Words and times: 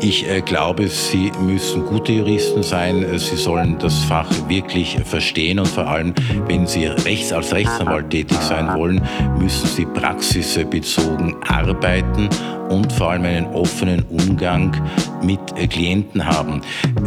Ich 0.00 0.28
äh, 0.28 0.40
glaube, 0.40 0.86
Sie 0.88 1.32
müssen 1.40 1.84
gute 1.84 2.12
Juristen 2.12 2.62
sein. 2.62 3.04
Sie 3.18 3.36
sollen 3.36 3.76
das 3.78 4.04
Fach 4.04 4.30
wirklich 4.46 4.96
verstehen 5.04 5.58
und 5.58 5.66
vor 5.66 5.88
allem, 5.88 6.14
wenn 6.46 6.66
Sie 6.66 6.86
rechts 6.86 7.32
als 7.32 7.52
Rechtsanwalt 7.52 8.10
tätig 8.10 8.38
sein 8.38 8.72
wollen, 8.76 9.02
müssen 9.38 9.66
Sie 9.66 9.84
praxisbezogen 9.84 11.34
arbeiten 11.48 12.28
und 12.68 12.92
vor 12.92 13.12
allem 13.12 13.24
einen 13.24 13.46
offenen 13.46 14.04
Umgang 14.04 14.80
mit 15.22 15.40
äh, 15.56 15.66
Klienten 15.66 16.24
haben. 16.24 16.60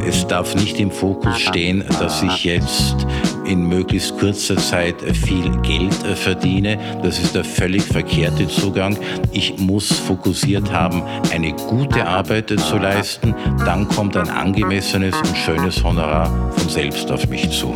Es 0.06 0.28
darf 0.28 0.56
nicht 0.56 0.80
im 0.80 0.92
Fokus 0.92 1.40
stehen, 1.40 1.86
dass 2.00 2.22
ich 2.22 2.44
jetzt 2.44 3.08
in 3.50 3.68
möglichst 3.68 4.18
kurzer 4.18 4.58
Zeit 4.58 5.02
viel 5.02 5.50
Geld 5.62 6.04
äh, 6.06 6.16
verdiene. 6.16 6.78
Das 7.04 7.20
ist 7.20 7.36
der 7.36 7.44
völlig 7.44 7.84
verkehrte 7.84 8.48
Zugang. 8.48 8.98
Ich 9.32 9.58
muss 9.58 9.92
fokussiert 9.92 10.72
haben, 10.72 11.04
eine 11.34 11.54
gute 11.54 12.08
Arbeit 12.08 12.50
zu 12.60 12.78
leisten. 12.78 13.36
Dann 13.66 13.88
kommt 13.88 14.16
ein 14.16 14.30
angemessenes 14.30 15.16
und 15.16 15.36
schönes 15.36 15.84
Honorar 15.84 16.52
von 16.56 16.70
selbst 16.70 17.12
auf 17.12 17.28
mich 17.28 17.50
zu. 17.50 17.74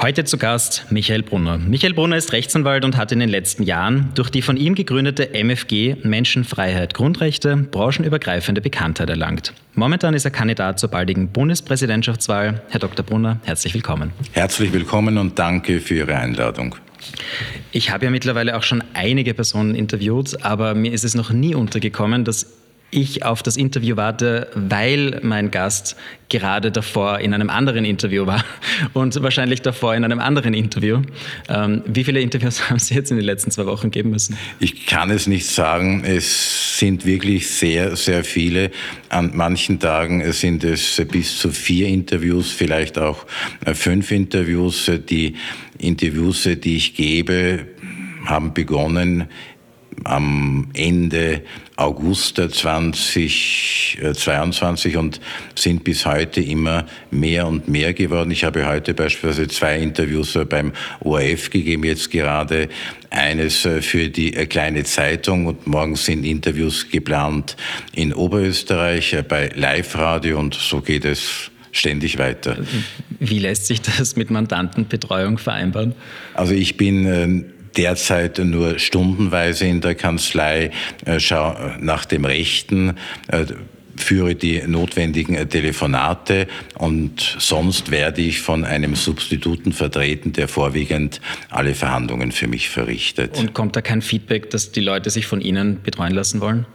Heute 0.00 0.22
zu 0.22 0.38
Gast 0.38 0.86
Michael 0.90 1.24
Brunner. 1.24 1.58
Michael 1.58 1.92
Brunner 1.92 2.16
ist 2.16 2.32
Rechtsanwalt 2.32 2.84
und 2.84 2.96
hat 2.96 3.10
in 3.10 3.18
den 3.18 3.28
letzten 3.28 3.64
Jahren 3.64 4.12
durch 4.14 4.30
die 4.30 4.42
von 4.42 4.56
ihm 4.56 4.76
gegründete 4.76 5.34
MFG 5.34 5.96
Menschenfreiheit 6.04 6.94
Grundrechte 6.94 7.56
branchenübergreifende 7.56 8.60
Bekanntheit 8.60 9.10
erlangt. 9.10 9.54
Momentan 9.74 10.14
ist 10.14 10.24
er 10.24 10.30
Kandidat 10.30 10.78
zur 10.78 10.90
baldigen 10.90 11.32
Bundespräsidentschaftswahl. 11.32 12.62
Herr 12.68 12.78
Dr. 12.78 13.04
Brunner, 13.04 13.40
herzlich 13.42 13.74
willkommen. 13.74 14.12
Herzlich 14.30 14.72
willkommen 14.72 15.18
und 15.18 15.36
danke 15.36 15.80
für 15.80 15.96
Ihre 15.96 16.14
Einladung. 16.14 16.76
Ich 17.72 17.90
habe 17.90 18.04
ja 18.04 18.12
mittlerweile 18.12 18.56
auch 18.56 18.62
schon 18.62 18.84
einige 18.94 19.34
Personen 19.34 19.74
interviewt, 19.74 20.44
aber 20.44 20.76
mir 20.76 20.92
ist 20.92 21.02
es 21.02 21.16
noch 21.16 21.30
nie 21.30 21.56
untergekommen, 21.56 22.24
dass 22.24 22.46
ich 22.90 23.24
auf 23.24 23.42
das 23.42 23.56
Interview 23.56 23.96
warte, 23.96 24.48
weil 24.54 25.20
mein 25.22 25.50
Gast 25.50 25.96
gerade 26.30 26.70
davor 26.70 27.20
in 27.20 27.34
einem 27.34 27.50
anderen 27.50 27.84
Interview 27.84 28.26
war 28.26 28.44
und 28.94 29.22
wahrscheinlich 29.22 29.62
davor 29.62 29.94
in 29.94 30.04
einem 30.04 30.20
anderen 30.20 30.54
Interview. 30.54 31.02
Ähm, 31.48 31.82
wie 31.86 32.04
viele 32.04 32.20
Interviews 32.20 32.70
haben 32.70 32.78
Sie 32.78 32.94
jetzt 32.94 33.10
in 33.10 33.18
den 33.18 33.26
letzten 33.26 33.50
zwei 33.50 33.66
Wochen 33.66 33.90
geben 33.90 34.10
müssen? 34.10 34.36
Ich 34.58 34.86
kann 34.86 35.10
es 35.10 35.26
nicht 35.26 35.46
sagen. 35.46 36.02
Es 36.04 36.78
sind 36.78 37.04
wirklich 37.04 37.48
sehr, 37.50 37.96
sehr 37.96 38.24
viele. 38.24 38.70
An 39.10 39.32
manchen 39.34 39.78
Tagen 39.78 40.32
sind 40.32 40.64
es 40.64 41.02
bis 41.10 41.38
zu 41.38 41.50
vier 41.50 41.88
Interviews, 41.88 42.52
vielleicht 42.52 42.98
auch 42.98 43.26
äh, 43.64 43.74
fünf 43.74 44.10
Interviews. 44.10 44.90
Die 45.08 45.34
Interviews, 45.78 46.48
die 46.62 46.76
ich 46.76 46.94
gebe, 46.94 47.66
haben 48.26 48.54
begonnen 48.54 49.28
am 50.04 50.68
Ende 50.74 51.42
August 51.76 52.36
2022 52.36 54.96
und 54.96 55.20
sind 55.54 55.84
bis 55.84 56.06
heute 56.06 56.40
immer 56.40 56.86
mehr 57.10 57.46
und 57.46 57.68
mehr 57.68 57.92
geworden. 57.94 58.30
Ich 58.30 58.44
habe 58.44 58.66
heute 58.66 58.94
beispielsweise 58.94 59.48
zwei 59.48 59.78
Interviews 59.78 60.38
beim 60.48 60.72
ORF 61.00 61.50
gegeben, 61.50 61.84
jetzt 61.84 62.10
gerade 62.10 62.68
eines 63.10 63.68
für 63.80 64.08
die 64.08 64.32
kleine 64.32 64.84
Zeitung 64.84 65.46
und 65.46 65.66
morgen 65.66 65.96
sind 65.96 66.24
Interviews 66.24 66.90
geplant 66.90 67.56
in 67.94 68.12
Oberösterreich 68.12 69.16
bei 69.28 69.50
Live 69.54 69.96
Radio 69.96 70.38
und 70.38 70.54
so 70.54 70.80
geht 70.80 71.04
es 71.04 71.50
ständig 71.72 72.18
weiter. 72.18 72.56
Wie 73.20 73.38
lässt 73.38 73.66
sich 73.66 73.80
das 73.80 74.16
mit 74.16 74.30
Mandantenbetreuung 74.30 75.38
vereinbaren? 75.38 75.94
Also 76.34 76.54
ich 76.54 76.76
bin 76.76 77.06
äh, 77.06 77.44
derzeit 77.78 78.38
nur 78.38 78.78
stundenweise 78.78 79.66
in 79.66 79.80
der 79.80 79.94
Kanzlei, 79.94 80.70
äh, 81.06 81.20
schau 81.20 81.56
nach 81.80 82.04
dem 82.04 82.24
Rechten 82.24 82.96
äh, 83.28 83.46
führe 83.98 84.34
die 84.34 84.62
notwendigen 84.66 85.34
äh, 85.34 85.46
Telefonate 85.46 86.46
und 86.78 87.36
sonst 87.38 87.90
werde 87.90 88.22
ich 88.22 88.40
von 88.40 88.64
einem 88.64 88.94
Substituten 88.94 89.72
vertreten, 89.72 90.32
der 90.32 90.48
vorwiegend 90.48 91.20
alle 91.50 91.74
Verhandlungen 91.74 92.32
für 92.32 92.46
mich 92.46 92.68
verrichtet. 92.68 93.38
Und 93.38 93.54
kommt 93.54 93.76
da 93.76 93.80
kein 93.80 94.02
Feedback, 94.02 94.50
dass 94.50 94.72
die 94.72 94.80
Leute 94.80 95.10
sich 95.10 95.26
von 95.26 95.40
Ihnen 95.40 95.82
betreuen 95.82 96.14
lassen 96.14 96.40
wollen? 96.40 96.66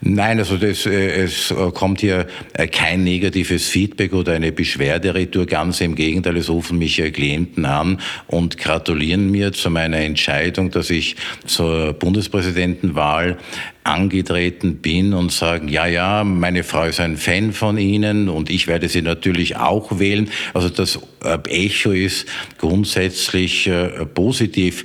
Nein, 0.00 0.38
also 0.38 0.56
das, 0.56 0.86
äh, 0.86 1.22
es 1.22 1.50
äh, 1.50 1.70
kommt 1.72 2.00
hier 2.00 2.26
kein 2.70 3.04
negatives 3.04 3.68
Feedback 3.68 4.12
oder 4.12 4.32
eine 4.32 4.52
Beschwerderetour, 4.52 5.46
ganz 5.46 5.80
im 5.80 5.94
Gegenteil, 5.94 6.36
es 6.36 6.48
rufen 6.48 6.78
mich 6.78 7.02
Klienten 7.12 7.64
an 7.64 8.00
und 8.26 8.58
gratulieren 8.58 9.30
mir 9.30 9.52
zu 9.52 9.70
meiner 9.70 9.98
Entscheidung, 9.98 10.70
dass 10.70 10.90
ich 10.90 11.16
zur 11.46 11.92
Bundespräsidentenwahl 11.94 13.38
angetreten 13.84 14.76
bin 14.76 15.12
und 15.12 15.32
sagen, 15.32 15.68
ja, 15.68 15.86
ja, 15.86 16.24
meine 16.24 16.62
Frau 16.62 16.84
ist 16.84 17.00
ein 17.00 17.16
Fan 17.16 17.52
von 17.52 17.78
Ihnen 17.78 18.28
und 18.28 18.50
ich 18.50 18.66
werde 18.66 18.88
Sie 18.88 19.02
natürlich 19.02 19.56
auch 19.56 19.98
wählen. 19.98 20.30
Also 20.54 20.68
das 20.68 21.00
äh, 21.24 21.38
Echo 21.48 21.90
ist 21.90 22.26
grundsätzlich 22.58 23.66
äh, 23.66 24.06
positiv. 24.06 24.84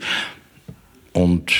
Und 1.13 1.51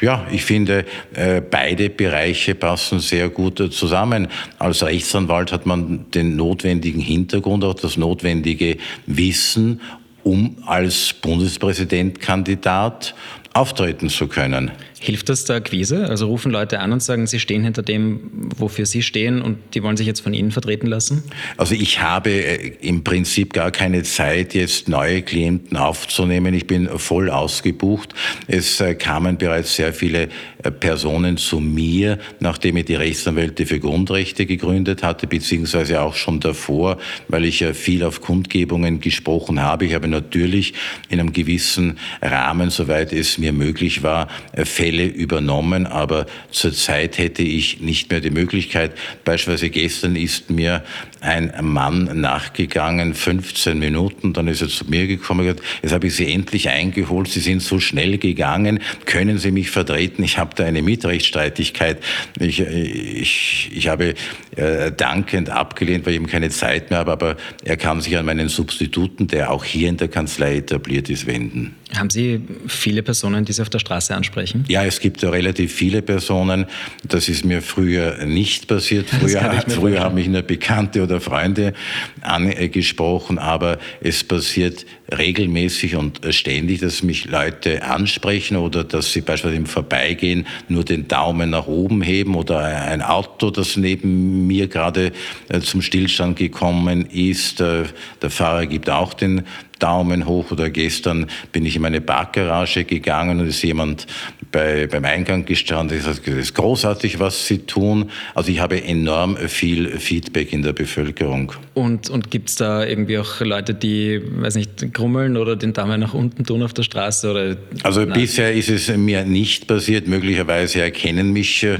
ja, 0.00 0.26
ich 0.30 0.44
finde, 0.44 0.86
äh, 1.12 1.42
beide 1.42 1.90
Bereiche 1.90 2.54
passen 2.54 3.00
sehr 3.00 3.28
gut 3.28 3.62
zusammen. 3.72 4.28
Als 4.58 4.82
Rechtsanwalt 4.82 5.52
hat 5.52 5.66
man 5.66 6.10
den 6.12 6.36
notwendigen 6.36 7.00
Hintergrund, 7.00 7.64
auch 7.64 7.74
das 7.74 7.98
notwendige 7.98 8.78
Wissen, 9.06 9.82
um 10.22 10.56
als 10.64 11.12
Bundespräsidentkandidat 11.20 13.14
auftreten 13.52 14.08
zu 14.08 14.26
können. 14.26 14.70
Hilft 15.04 15.28
das 15.28 15.44
der 15.44 15.56
Akquise? 15.56 16.08
Also 16.08 16.28
rufen 16.28 16.50
Leute 16.50 16.80
an 16.80 16.90
und 16.90 17.02
sagen, 17.02 17.26
sie 17.26 17.38
stehen 17.38 17.62
hinter 17.62 17.82
dem, 17.82 18.48
wofür 18.56 18.86
sie 18.86 19.02
stehen 19.02 19.42
und 19.42 19.58
die 19.74 19.82
wollen 19.82 19.98
sich 19.98 20.06
jetzt 20.06 20.20
von 20.20 20.32
Ihnen 20.32 20.50
vertreten 20.50 20.86
lassen? 20.86 21.22
Also 21.58 21.74
ich 21.74 22.00
habe 22.00 22.30
äh, 22.30 22.72
im 22.80 23.04
Prinzip 23.04 23.52
gar 23.52 23.70
keine 23.70 24.02
Zeit, 24.02 24.54
jetzt 24.54 24.88
neue 24.88 25.20
Klienten 25.20 25.76
aufzunehmen. 25.76 26.54
Ich 26.54 26.66
bin 26.66 26.88
voll 26.98 27.28
ausgebucht. 27.28 28.14
Es 28.46 28.80
äh, 28.80 28.94
kamen 28.94 29.36
bereits 29.36 29.76
sehr 29.76 29.92
viele 29.92 30.30
äh, 30.62 30.70
Personen 30.70 31.36
zu 31.36 31.60
mir, 31.60 32.18
nachdem 32.40 32.78
ich 32.78 32.86
die 32.86 32.94
Rechtsanwälte 32.94 33.66
für 33.66 33.80
Grundrechte 33.80 34.46
gegründet 34.46 35.02
hatte, 35.02 35.26
beziehungsweise 35.26 36.00
auch 36.00 36.14
schon 36.14 36.40
davor, 36.40 36.96
weil 37.28 37.44
ich 37.44 37.60
ja 37.60 37.74
viel 37.74 38.04
auf 38.04 38.22
Kundgebungen 38.22 39.00
gesprochen 39.00 39.60
habe. 39.60 39.84
Ich 39.84 39.92
habe 39.92 40.08
natürlich 40.08 40.72
in 41.10 41.20
einem 41.20 41.34
gewissen 41.34 41.98
Rahmen, 42.22 42.70
soweit 42.70 43.12
es 43.12 43.36
mir 43.36 43.52
möglich 43.52 44.02
war, 44.02 44.28
Fälle 44.64 44.93
Fälle 44.94 45.06
übernommen, 45.06 45.86
aber 45.86 46.26
zurzeit 46.50 47.18
hätte 47.18 47.42
ich 47.42 47.80
nicht 47.80 48.10
mehr 48.10 48.20
die 48.20 48.30
Möglichkeit. 48.30 48.92
Beispielsweise 49.24 49.70
gestern 49.70 50.14
ist 50.14 50.50
mir 50.50 50.84
ein 51.20 51.52
Mann 51.62 52.20
nachgegangen, 52.20 53.14
15 53.14 53.76
Minuten, 53.76 54.32
dann 54.34 54.46
ist 54.46 54.62
er 54.62 54.68
zu 54.68 54.84
mir 54.84 55.08
gekommen 55.08 55.40
und 55.40 55.46
gesagt, 55.46 55.62
jetzt 55.82 55.92
habe 55.92 56.06
ich 56.06 56.14
Sie 56.14 56.32
endlich 56.32 56.68
eingeholt, 56.68 57.28
Sie 57.28 57.40
sind 57.40 57.60
so 57.60 57.80
schnell 57.80 58.18
gegangen, 58.18 58.80
können 59.04 59.38
Sie 59.38 59.50
mich 59.50 59.70
vertreten? 59.70 60.22
Ich 60.22 60.38
habe 60.38 60.54
da 60.54 60.64
eine 60.64 60.82
Mietrechtsstreitigkeit. 60.82 61.98
Ich, 62.38 62.60
ich, 62.60 63.70
ich 63.74 63.88
habe 63.88 64.14
äh, 64.54 64.92
dankend 64.92 65.50
abgelehnt, 65.50 66.06
weil 66.06 66.12
ich 66.12 66.20
eben 66.20 66.28
keine 66.28 66.50
Zeit 66.50 66.90
mehr 66.90 67.00
habe, 67.00 67.12
aber 67.12 67.36
er 67.64 67.76
kann 67.76 68.00
sich 68.00 68.16
an 68.16 68.26
meinen 68.26 68.48
Substituten, 68.48 69.26
der 69.26 69.50
auch 69.50 69.64
hier 69.64 69.88
in 69.88 69.96
der 69.96 70.08
Kanzlei 70.08 70.58
etabliert 70.58 71.10
ist, 71.10 71.26
wenden. 71.26 71.74
Haben 71.96 72.10
Sie 72.10 72.40
viele 72.66 73.02
Personen, 73.02 73.44
die 73.44 73.52
Sie 73.52 73.62
auf 73.62 73.70
der 73.70 73.78
Straße 73.78 74.14
ansprechen? 74.14 74.64
Ja, 74.68 74.84
es 74.84 75.00
gibt 75.00 75.22
relativ 75.22 75.72
viele 75.72 76.02
Personen. 76.02 76.66
Das 77.04 77.28
ist 77.28 77.44
mir 77.44 77.62
früher 77.62 78.24
nicht 78.24 78.66
passiert. 78.68 79.08
Früher, 79.08 79.64
früher 79.68 80.00
haben 80.00 80.14
mich 80.14 80.28
nur 80.28 80.42
Bekannte 80.42 81.02
oder 81.02 81.20
Freunde 81.20 81.74
angesprochen, 82.20 83.38
aber 83.38 83.78
es 84.00 84.24
passiert 84.24 84.86
regelmäßig 85.12 85.96
und 85.96 86.20
ständig, 86.30 86.80
dass 86.80 87.02
mich 87.02 87.26
Leute 87.26 87.82
ansprechen 87.82 88.56
oder 88.56 88.84
dass 88.84 89.12
sie 89.12 89.20
beispielsweise 89.20 89.56
im 89.56 89.66
Vorbeigehen 89.66 90.46
nur 90.68 90.84
den 90.84 91.08
Daumen 91.08 91.50
nach 91.50 91.66
oben 91.66 92.02
heben 92.02 92.34
oder 92.34 92.60
ein 92.60 93.02
Auto, 93.02 93.50
das 93.50 93.76
neben 93.76 94.46
mir 94.46 94.68
gerade 94.68 95.12
äh, 95.48 95.60
zum 95.60 95.82
Stillstand 95.82 96.38
gekommen 96.38 97.06
ist. 97.06 97.60
Äh, 97.60 97.84
der 98.22 98.30
Fahrer 98.30 98.66
gibt 98.66 98.88
auch 98.88 99.14
den 99.14 99.42
Daumen 99.78 100.26
hoch 100.26 100.50
oder 100.50 100.70
gestern 100.70 101.26
bin 101.52 101.66
ich 101.66 101.76
in 101.76 101.82
meine 101.82 102.00
Parkgarage 102.00 102.84
gegangen 102.84 103.40
und 103.40 103.48
ist 103.48 103.62
jemand 103.62 104.06
bei, 104.50 104.86
beim 104.86 105.04
Eingang 105.04 105.44
gestanden, 105.44 106.00
das 106.02 106.20
ist 106.20 106.54
großartig, 106.54 107.18
was 107.18 107.46
Sie 107.46 107.58
tun. 107.58 108.10
Also 108.34 108.52
ich 108.52 108.60
habe 108.60 108.82
enorm 108.82 109.36
viel 109.36 109.98
Feedback 109.98 110.52
in 110.52 110.62
der 110.62 110.72
Bevölkerung. 110.72 111.52
Und, 111.74 112.08
und 112.08 112.30
gibt 112.30 112.50
es 112.50 112.54
da 112.54 112.84
irgendwie 112.84 113.18
auch 113.18 113.40
Leute, 113.40 113.74
die, 113.74 114.22
weiß 114.24 114.54
nicht, 114.54 114.93
krummeln 114.94 115.36
oder 115.36 115.56
den 115.56 115.74
Daumen 115.74 116.00
nach 116.00 116.14
unten 116.14 116.44
tun 116.44 116.62
auf 116.62 116.72
der 116.72 116.84
Straße? 116.84 117.30
Oder? 117.30 117.56
Also 117.82 118.00
Nein. 118.00 118.12
bisher 118.18 118.54
ist 118.54 118.70
es 118.70 118.88
mir 118.96 119.24
nicht 119.24 119.66
passiert. 119.66 120.06
Möglicherweise 120.06 120.80
erkennen 120.80 121.32
mich 121.32 121.62
äh, 121.64 121.78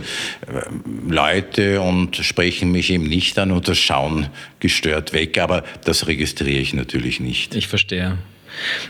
Leute 1.08 1.80
und 1.80 2.16
sprechen 2.16 2.72
mich 2.72 2.90
eben 2.90 3.04
nicht 3.04 3.38
an 3.38 3.52
oder 3.52 3.74
schauen 3.74 4.26
gestört 4.60 5.14
weg. 5.14 5.38
Aber 5.38 5.64
das 5.84 6.06
registriere 6.06 6.60
ich 6.60 6.74
natürlich 6.74 7.20
nicht. 7.20 7.54
Ich 7.54 7.68
verstehe. 7.68 8.18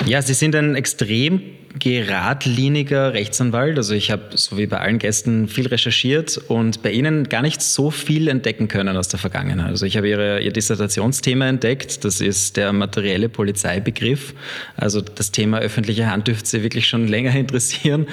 Ja, 0.06 0.20
Sie 0.20 0.34
sind 0.34 0.56
ein 0.56 0.74
extrem 0.74 1.40
geradliniger 1.78 3.14
Rechtsanwalt. 3.14 3.76
Also 3.76 3.94
ich 3.94 4.10
habe, 4.10 4.22
so 4.34 4.56
wie 4.56 4.66
bei 4.66 4.78
allen 4.78 4.98
Gästen, 4.98 5.48
viel 5.48 5.66
recherchiert 5.66 6.38
und 6.48 6.82
bei 6.82 6.92
Ihnen 6.92 7.28
gar 7.28 7.42
nicht 7.42 7.62
so 7.62 7.90
viel 7.90 8.28
entdecken 8.28 8.68
können 8.68 8.96
aus 8.96 9.08
der 9.08 9.18
Vergangenheit. 9.18 9.70
Also 9.70 9.84
ich 9.84 9.96
habe 9.96 10.08
Ihr 10.08 10.52
Dissertationsthema 10.52 11.46
entdeckt, 11.46 12.04
das 12.04 12.20
ist 12.20 12.56
der 12.56 12.72
materielle 12.72 13.28
Polizeibegriff. 13.28 14.34
Also 14.76 15.00
das 15.00 15.32
Thema 15.32 15.58
öffentliche 15.58 16.08
Hand 16.08 16.28
dürfte 16.28 16.48
Sie 16.48 16.62
wirklich 16.62 16.86
schon 16.86 17.08
länger 17.08 17.34
interessieren. 17.34 18.06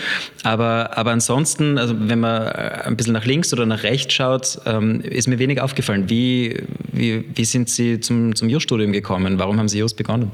Aber, 0.44 0.98
aber 0.98 1.12
ansonsten, 1.12 1.78
also 1.78 1.96
wenn 1.98 2.20
man 2.20 2.48
äh, 2.48 2.82
ein 2.86 2.98
bisschen 2.98 3.14
nach 3.14 3.26
links 3.26 3.54
oder 3.54 3.68
nach 3.68 3.84
rechts 3.84 4.16
schaut, 4.16 4.60
ähm, 4.66 5.02
ist 5.02 5.28
mir 5.28 5.38
wenig 5.38 5.62
aufgefallen. 5.62 6.10
Wie, 6.10 6.64
wie, 6.92 7.26
wie 7.36 7.46
sind 7.46 7.70
Sie 7.70 8.00
zum, 8.00 8.36
zum 8.36 8.50
Jurstudium 8.50 8.92
gekommen? 8.92 9.38
Warum 9.38 9.60
haben 9.60 9.70
Sie 9.70 9.78
Just 9.78 9.98
begonnen? 9.98 10.32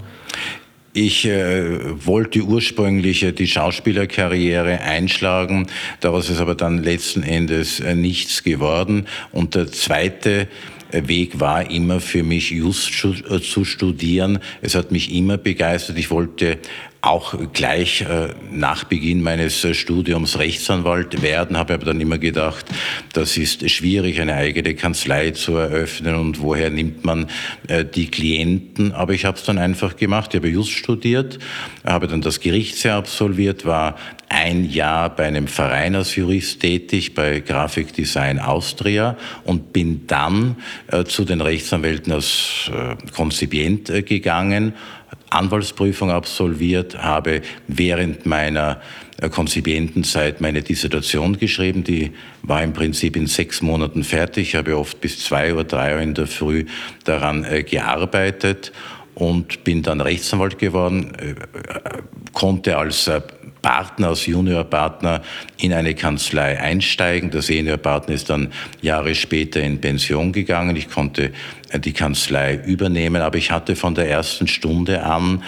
Ich 1.00 1.26
äh, 1.26 2.06
wollte 2.08 2.42
ursprünglich 2.42 3.22
äh, 3.22 3.32
die 3.32 3.46
Schauspielerkarriere 3.46 4.82
einschlagen, 4.82 5.68
daraus 6.00 6.32
ist 6.32 6.40
aber 6.40 6.56
dann 6.56 6.82
letzten 6.82 7.22
Endes 7.22 7.80
äh, 7.80 7.94
nichts 7.94 8.42
geworden. 8.42 9.06
Und 9.32 9.54
der 9.54 9.72
zweite 9.72 10.48
äh, 10.92 11.08
Weg 11.08 11.40
war 11.40 11.70
immer 11.70 12.00
für 12.00 12.24
mich, 12.24 12.50
just 12.50 12.90
äh, 13.06 13.40
zu 13.40 13.64
studieren. 13.64 14.40
Es 14.64 14.74
hat 14.74 14.92
mich 14.92 15.14
immer 15.14 15.38
begeistert. 15.38 16.00
Ich 16.00 16.10
wollte 16.10 16.58
auch 17.02 17.36
gleich 17.54 18.02
äh, 18.02 18.30
nach 18.52 18.84
Beginn 18.84 19.22
meines 19.22 19.64
äh, 19.64 19.74
Studiums 19.74 20.40
Rechtsanwalt 20.40 21.22
werden, 21.22 21.58
habe 21.58 21.76
aber 21.76 21.86
dann 21.86 22.02
immer 22.02 22.18
gedacht, 22.18 22.66
das 23.14 23.38
ist 23.38 23.70
schwierig, 23.70 24.20
eine 24.20 24.34
eigene 24.34 24.74
Kanzlei 24.76 25.32
zu 25.32 25.56
eröffnen 25.56 26.16
und 26.16 26.42
woher 26.42 26.70
nimmt 26.70 27.06
man 27.06 27.28
äh, 27.68 27.86
die 27.86 28.08
Klienten. 28.08 28.94
Aber 28.94 29.14
ich 29.14 29.26
habe 29.26 29.38
es 29.38 29.44
dann 29.44 29.58
einfach 29.58 29.96
gemacht. 29.96 30.34
Ich 30.34 30.40
habe 30.40 30.50
Just 30.50 30.72
studiert, 30.72 31.40
habe 31.86 32.08
dann 32.08 32.22
das 32.22 32.40
Gerichtsjahr 32.40 32.98
absolviert, 32.98 33.66
war 33.66 33.96
ein 34.30 34.70
Jahr 34.70 35.16
bei 35.16 35.26
einem 35.26 35.48
Verein 35.48 35.96
als 35.96 36.16
Jurist 36.16 36.60
tätig, 36.60 37.14
bei 37.14 37.40
Graphic 37.40 37.94
Design 37.94 38.40
Austria 38.40 39.18
und 39.46 39.72
bin 39.72 40.06
dann 40.08 40.58
äh, 40.88 41.06
zu 41.06 41.24
den 41.24 41.40
Rechtsanwälten 41.40 42.12
als 42.12 42.70
äh, 42.74 42.96
Konzipient 43.12 43.90
äh, 43.90 44.02
gegangen 44.02 44.74
Anwaltsprüfung 45.30 46.12
absolviert, 46.12 46.98
habe 46.98 47.42
während 47.68 48.26
meiner 48.26 48.82
äh, 49.20 49.30
Konzipientenzeit 49.30 50.42
meine 50.42 50.62
Dissertation 50.62 51.38
geschrieben. 51.38 51.84
Die 51.84 52.12
war 52.44 52.64
im 52.64 52.74
Prinzip 52.74 53.16
in 53.16 53.28
sechs 53.28 53.62
Monaten 53.62 54.04
fertig. 54.04 54.50
Ich 54.50 54.56
habe 54.56 54.78
oft 54.78 55.02
bis 55.02 55.20
zwei 55.20 55.54
oder 55.54 55.64
drei 55.64 55.96
Uhr 55.96 56.02
in 56.02 56.14
der 56.14 56.28
Früh 56.28 56.66
daran 57.04 57.44
äh, 57.44 57.64
gearbeitet 57.64 58.72
und 59.16 59.64
bin 59.64 59.82
dann 59.82 60.00
Rechtsanwalt 60.00 60.60
geworden, 60.60 61.14
äh, 61.16 61.36
konnte 62.34 62.78
als 62.78 63.10
Partner, 63.62 64.10
als 64.10 64.26
Juniorpartner 64.26 65.22
in 65.58 65.74
eine 65.74 65.96
Kanzlei 65.96 66.60
einsteigen. 66.60 67.32
Der 67.32 67.42
Seniorpartner 67.42 68.16
ist 68.16 68.30
dann 68.30 68.54
Jahre 68.82 69.16
später 69.16 69.62
in 69.62 69.82
Pension 69.82 70.32
gegangen. 70.32 70.76
Ich 70.76 70.90
konnte 70.90 71.32
die 71.76 71.94
Kanzlei 71.94 72.56
übernehmen, 72.66 73.22
aber 73.22 73.38
ich 73.38 73.52
hatte 73.52 73.76
von 73.76 73.96
der 73.96 74.10
ersten 74.10 74.48
Stunde 74.48 75.04
an 75.04 75.44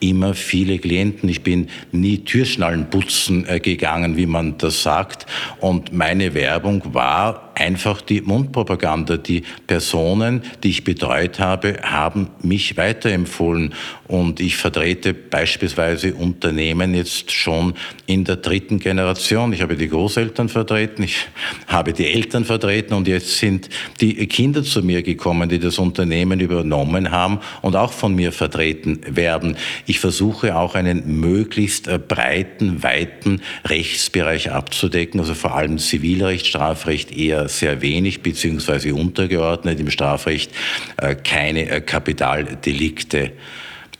immer 0.00 0.34
viele 0.34 0.78
Klienten. 0.78 1.28
Ich 1.28 1.42
bin 1.42 1.68
nie 1.92 2.18
Türschnallen 2.18 2.90
putzen 2.90 3.46
äh, 3.48 3.60
gegangen, 3.60 4.16
wie 4.16 4.26
man 4.26 4.58
das 4.58 4.82
sagt. 4.82 5.26
Und 5.60 5.92
meine 5.92 6.34
Werbung 6.34 6.82
war 6.94 7.47
einfach 7.58 8.00
die 8.00 8.20
Mundpropaganda. 8.20 9.16
Die 9.16 9.42
Personen, 9.66 10.42
die 10.62 10.70
ich 10.70 10.84
betreut 10.84 11.38
habe, 11.38 11.78
haben 11.82 12.28
mich 12.42 12.76
weiterempfohlen. 12.76 13.74
Und 14.06 14.40
ich 14.40 14.56
vertrete 14.56 15.12
beispielsweise 15.12 16.14
Unternehmen 16.14 16.94
jetzt 16.94 17.30
schon 17.30 17.74
in 18.06 18.24
der 18.24 18.36
dritten 18.36 18.78
Generation. 18.78 19.52
Ich 19.52 19.60
habe 19.60 19.76
die 19.76 19.88
Großeltern 19.88 20.48
vertreten, 20.48 21.02
ich 21.02 21.26
habe 21.66 21.92
die 21.92 22.06
Eltern 22.06 22.44
vertreten 22.44 22.94
und 22.94 23.06
jetzt 23.06 23.36
sind 23.36 23.68
die 24.00 24.14
Kinder 24.26 24.62
zu 24.62 24.82
mir 24.82 25.02
gekommen, 25.02 25.48
die 25.48 25.58
das 25.58 25.78
Unternehmen 25.78 26.40
übernommen 26.40 27.10
haben 27.10 27.40
und 27.60 27.76
auch 27.76 27.92
von 27.92 28.14
mir 28.14 28.32
vertreten 28.32 29.00
werden. 29.06 29.56
Ich 29.84 30.00
versuche 30.00 30.56
auch 30.56 30.74
einen 30.74 31.20
möglichst 31.20 31.86
äh, 31.88 31.98
breiten, 31.98 32.82
weiten 32.82 33.42
Rechtsbereich 33.66 34.50
abzudecken, 34.50 35.20
also 35.20 35.34
vor 35.34 35.54
allem 35.54 35.78
Zivilrecht, 35.78 36.46
Strafrecht 36.46 37.12
eher 37.12 37.47
sehr 37.48 37.82
wenig 37.82 38.22
beziehungsweise 38.22 38.94
untergeordnet, 38.94 39.80
im 39.80 39.90
Strafrecht 39.90 40.52
äh, 40.96 41.14
keine 41.14 41.68
äh, 41.68 41.80
Kapitaldelikte. 41.80 43.32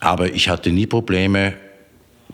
Aber 0.00 0.32
ich 0.32 0.48
hatte 0.48 0.70
nie 0.70 0.86
Probleme, 0.86 1.54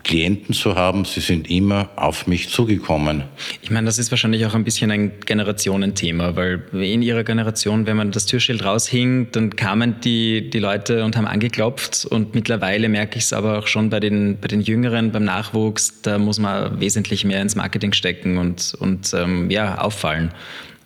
Klienten 0.04 0.54
zu 0.54 0.76
haben. 0.76 1.04
Sie 1.04 1.20
sind 1.20 1.50
immer 1.50 1.88
auf 1.96 2.26
mich 2.26 2.50
zugekommen. 2.50 3.24
Ich 3.62 3.70
meine, 3.70 3.86
das 3.86 3.98
ist 3.98 4.10
wahrscheinlich 4.10 4.44
auch 4.46 4.54
ein 4.54 4.62
bisschen 4.62 4.90
ein 4.90 5.12
Generationenthema, 5.24 6.36
weil 6.36 6.62
in 6.72 7.02
ihrer 7.02 7.24
Generation, 7.24 7.86
wenn 7.86 7.96
man 7.96 8.12
das 8.12 8.26
Türschild 8.26 8.64
raushing, 8.64 9.32
dann 9.32 9.56
kamen 9.56 9.96
die, 10.04 10.50
die 10.50 10.58
Leute 10.58 11.04
und 11.04 11.16
haben 11.16 11.26
angeklopft. 11.26 12.04
Und 12.04 12.34
mittlerweile 12.34 12.88
merke 12.88 13.18
ich 13.18 13.24
es 13.24 13.32
aber 13.32 13.58
auch 13.58 13.66
schon 13.66 13.90
bei 13.90 13.98
den, 13.98 14.38
bei 14.38 14.46
den 14.46 14.60
Jüngeren, 14.60 15.10
beim 15.10 15.24
Nachwuchs, 15.24 16.02
da 16.02 16.18
muss 16.18 16.38
man 16.38 16.78
wesentlich 16.80 17.24
mehr 17.24 17.40
ins 17.40 17.56
Marketing 17.56 17.94
stecken 17.94 18.36
und, 18.36 18.74
und 18.78 19.12
ähm, 19.14 19.50
ja, 19.50 19.78
auffallen. 19.78 20.32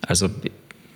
Also 0.09 0.29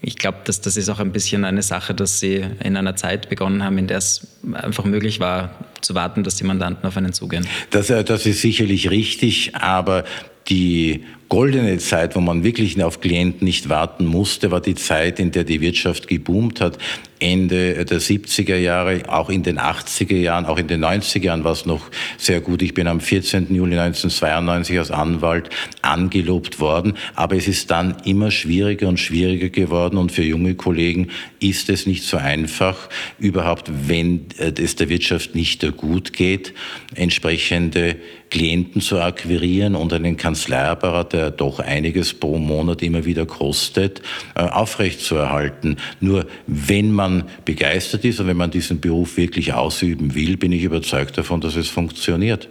ich 0.02 0.18
glaube, 0.18 0.40
dass 0.44 0.60
das 0.60 0.76
ist 0.76 0.90
auch 0.90 1.00
ein 1.00 1.14
bisschen 1.14 1.46
eine 1.46 1.62
Sache, 1.62 1.94
dass 1.94 2.20
sie 2.20 2.44
in 2.62 2.76
einer 2.76 2.96
Zeit 2.96 3.30
begonnen 3.30 3.64
haben, 3.64 3.78
in 3.78 3.88
der 3.88 4.00
es 4.00 4.28
einfach 4.52 4.84
möglich 4.84 5.22
war, 5.22 5.52
zu 5.80 5.96
warten, 5.96 6.24
dass 6.24 6.36
die 6.36 6.44
Mandanten 6.44 6.86
auf 6.86 6.98
einen 6.98 7.14
zugehen. 7.14 7.48
Das, 7.70 7.90
äh, 7.90 8.04
das 8.04 8.26
ist 8.26 8.42
sicherlich 8.42 8.90
richtig, 8.90 9.56
aber 9.56 10.04
die 10.50 11.06
goldene 11.30 11.78
Zeit, 11.80 12.16
wo 12.16 12.22
man 12.22 12.44
wirklich 12.44 12.82
auf 12.84 13.02
Klienten 13.02 13.46
nicht 13.46 13.70
warten 13.70 14.06
musste, 14.06 14.52
war 14.52 14.62
die 14.62 14.76
Zeit, 14.76 15.20
in 15.20 15.32
der 15.32 15.44
die 15.44 15.62
Wirtschaft 15.62 16.08
geboomt 16.08 16.62
hat. 16.62 16.78
Ende 17.24 17.86
der 17.86 18.02
70er 18.02 18.58
Jahre, 18.58 19.04
auch 19.08 19.30
in 19.30 19.44
den 19.44 19.58
80er 19.58 20.18
Jahren, 20.18 20.46
auch 20.46 20.58
in 20.58 20.68
den 20.68 20.84
90er 20.84 21.24
Jahren 21.24 21.44
war 21.46 21.54
es 21.54 21.66
noch 21.66 21.90
sehr 22.18 22.42
gut. 22.42 22.62
Ich 22.62 22.74
bin 22.74 22.86
am 22.86 23.00
14. 23.00 23.48
Juli 23.56 23.80
1992 23.80 24.78
als 24.78 24.92
Anwalt 24.92 25.50
angelobt 25.82 26.60
worden, 26.60 26.96
aber 27.16 27.38
es 27.38 27.48
ist 27.48 27.72
dann 27.72 27.96
immer 28.04 28.30
schwieriger 28.30 28.90
und 28.90 29.00
schwieriger 29.00 29.50
geworden 29.50 29.98
und 29.98 30.12
für 30.12 30.24
junge 30.24 30.56
Kollegen 30.56 31.08
ist 31.40 31.70
es 31.70 31.86
nicht 31.86 32.04
so 32.04 32.18
einfach, 32.18 32.90
überhaupt, 33.20 33.72
wenn 33.88 34.26
es 34.38 34.76
der 34.76 34.90
Wirtschaft 34.90 35.34
nicht 35.34 35.66
gut 35.78 36.12
geht, 36.12 36.54
entsprechende 36.96 37.96
Klienten 38.30 38.82
zu 38.82 39.00
akquirieren 39.00 39.76
und 39.76 39.94
einen 39.94 40.18
Kanzleiapparat, 40.18 41.14
der 41.14 41.23
doch 41.32 41.60
einiges 41.60 42.14
pro 42.14 42.38
Monat 42.38 42.82
immer 42.82 43.06
wieder 43.06 43.26
kostet, 43.26 44.02
äh, 44.36 44.42
aufrechtzuerhalten. 44.42 45.78
Nur 46.00 46.26
wenn 46.48 46.92
man 46.92 47.24
begeistert 47.46 48.06
ist 48.06 48.20
und 48.20 48.28
wenn 48.28 48.38
man 48.38 48.52
diesen 48.52 48.80
Beruf 48.80 49.18
wirklich 49.18 49.54
ausüben 49.54 50.16
will, 50.16 50.38
bin 50.38 50.52
ich 50.52 50.64
überzeugt 50.64 51.18
davon, 51.18 51.42
dass 51.42 51.56
es 51.56 51.70
funktioniert. 51.70 52.50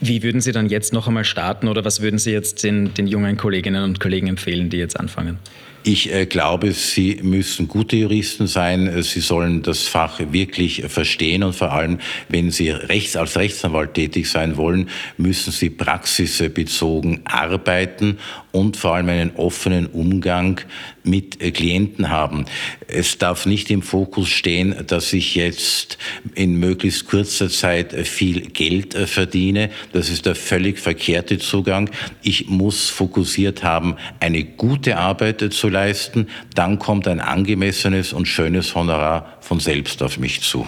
Wie 0.00 0.22
würden 0.22 0.40
Sie 0.40 0.52
dann 0.52 0.68
jetzt 0.68 0.92
noch 0.92 1.08
einmal 1.08 1.24
starten 1.24 1.68
oder 1.68 1.84
was 1.84 2.00
würden 2.00 2.18
Sie 2.18 2.32
jetzt 2.32 2.62
den, 2.64 2.94
den 2.94 3.06
jungen 3.06 3.36
Kolleginnen 3.36 3.84
und 3.84 4.00
Kollegen 4.00 4.26
empfehlen, 4.26 4.70
die 4.70 4.78
jetzt 4.78 4.98
anfangen? 4.98 5.38
Ich 5.82 6.12
äh, 6.12 6.26
glaube, 6.26 6.72
Sie 6.72 7.20
müssen 7.22 7.66
gute 7.66 7.96
Juristen 7.96 8.46
sein. 8.46 9.02
Sie 9.02 9.20
sollen 9.20 9.62
das 9.62 9.88
Fach 9.88 10.20
wirklich 10.30 10.84
verstehen 10.88 11.42
und 11.42 11.54
vor 11.54 11.72
allem, 11.72 11.98
wenn 12.28 12.50
Sie 12.50 12.68
rechts, 12.68 13.16
als 13.16 13.36
Rechtsanwalt 13.36 13.94
tätig 13.94 14.28
sein 14.28 14.58
wollen, 14.58 14.90
müssen 15.16 15.52
Sie 15.52 15.70
praxisbezogen 15.70 17.22
arbeiten 17.24 18.18
und 18.52 18.76
vor 18.76 18.96
allem 18.96 19.08
einen 19.08 19.36
offenen 19.36 19.86
Umgang 19.86 20.60
mit 21.02 21.40
äh, 21.40 21.50
Klienten 21.50 22.10
haben. 22.10 22.46
Es 22.86 23.18
darf 23.18 23.46
nicht 23.46 23.70
im 23.70 23.82
Fokus 23.82 24.28
stehen, 24.28 24.74
dass 24.86 25.12
ich 25.12 25.34
jetzt 25.34 25.98
in 26.34 26.56
möglichst 26.56 27.06
kurzer 27.06 27.48
Zeit 27.48 27.92
äh, 27.92 28.04
viel 28.04 28.42
Geld 28.42 28.94
äh, 28.94 29.06
verdiene. 29.06 29.70
Das 29.92 30.10
ist 30.10 30.26
der 30.26 30.34
völlig 30.34 30.78
verkehrte 30.78 31.38
Zugang. 31.38 31.90
Ich 32.22 32.48
muss 32.48 32.88
fokussiert 32.88 33.62
haben, 33.62 33.96
eine 34.20 34.44
gute 34.44 34.96
Arbeit 34.96 35.52
zu 35.52 35.68
leisten. 35.68 36.28
Dann 36.54 36.78
kommt 36.78 37.08
ein 37.08 37.20
angemessenes 37.20 38.12
und 38.12 38.26
schönes 38.26 38.74
Honorar 38.74 39.38
von 39.40 39.60
selbst 39.60 40.02
auf 40.02 40.18
mich 40.18 40.42
zu. 40.42 40.66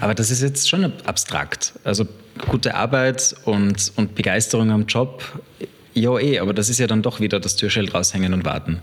Aber 0.00 0.14
das 0.14 0.30
ist 0.30 0.42
jetzt 0.42 0.68
schon 0.68 0.92
abstrakt. 1.04 1.72
Also 1.84 2.06
gute 2.50 2.74
Arbeit 2.74 3.34
und, 3.44 3.92
und 3.96 4.14
Begeisterung 4.14 4.70
am 4.70 4.86
Job 4.86 5.22
ja, 5.94 6.18
eh, 6.18 6.40
aber 6.40 6.52
das 6.52 6.68
ist 6.68 6.78
ja 6.78 6.88
dann 6.88 7.02
doch 7.02 7.20
wieder 7.20 7.38
das 7.38 7.54
Türschild 7.56 7.94
raushängen 7.94 8.34
und 8.34 8.44
warten. 8.44 8.80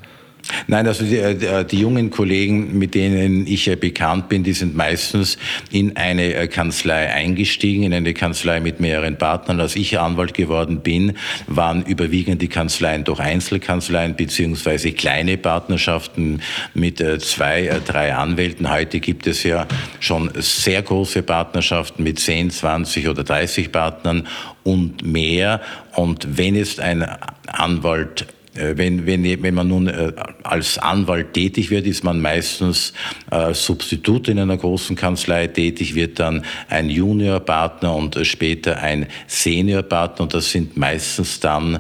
Nein, 0.67 0.87
also 0.87 1.03
die, 1.03 1.17
äh, 1.17 1.65
die, 1.65 1.79
jungen 1.79 2.09
Kollegen, 2.09 2.77
mit 2.77 2.95
denen 2.95 3.47
ich 3.47 3.65
ja 3.65 3.75
bekannt 3.75 4.29
bin, 4.29 4.43
die 4.43 4.53
sind 4.53 4.75
meistens 4.75 5.37
in 5.71 5.95
eine 5.95 6.33
äh, 6.33 6.47
Kanzlei 6.47 7.11
eingestiegen, 7.11 7.83
in 7.83 7.93
eine 7.93 8.13
Kanzlei 8.13 8.59
mit 8.59 8.79
mehreren 8.79 9.17
Partnern. 9.17 9.59
Als 9.59 9.75
ich 9.75 9.99
Anwalt 9.99 10.33
geworden 10.33 10.81
bin, 10.81 11.13
waren 11.47 11.83
überwiegend 11.83 12.41
die 12.41 12.47
Kanzleien 12.47 13.03
doch 13.03 13.19
Einzelkanzleien 13.19 14.15
beziehungsweise 14.15 14.91
kleine 14.91 15.37
Partnerschaften 15.37 16.41
mit 16.73 17.01
äh, 17.01 17.19
zwei, 17.19 17.79
drei 17.85 18.13
Anwälten. 18.13 18.71
Heute 18.71 18.99
gibt 18.99 19.27
es 19.27 19.43
ja 19.43 19.67
schon 19.99 20.31
sehr 20.35 20.81
große 20.81 21.23
Partnerschaften 21.23 22.03
mit 22.03 22.19
10, 22.19 22.51
20 22.51 23.07
oder 23.07 23.23
30 23.23 23.71
Partnern 23.71 24.27
und 24.63 25.03
mehr. 25.03 25.61
Und 25.95 26.37
wenn 26.37 26.55
es 26.55 26.79
ein 26.79 27.05
Anwalt 27.47 28.21
äh, 28.21 28.40
wenn, 28.53 29.05
wenn, 29.05 29.23
wenn 29.23 29.53
man 29.53 29.67
nun 29.67 29.87
äh, 29.87 30.11
als 30.43 30.77
Anwalt 30.77 31.33
tätig 31.33 31.69
wird, 31.69 31.85
ist 31.85 32.03
man 32.03 32.19
meistens 32.19 32.93
äh, 33.31 33.53
Substitut 33.53 34.27
in 34.27 34.39
einer 34.39 34.57
großen 34.57 34.95
Kanzlei 34.95 35.47
tätig, 35.47 35.95
wird 35.95 36.19
dann 36.19 36.43
ein 36.67 36.89
Juniorpartner 36.89 37.95
und 37.95 38.19
später 38.23 38.77
ein 38.79 39.07
Seniorpartner. 39.27 40.23
Und 40.23 40.33
das 40.33 40.51
sind 40.51 40.75
meistens 40.75 41.39
dann 41.39 41.79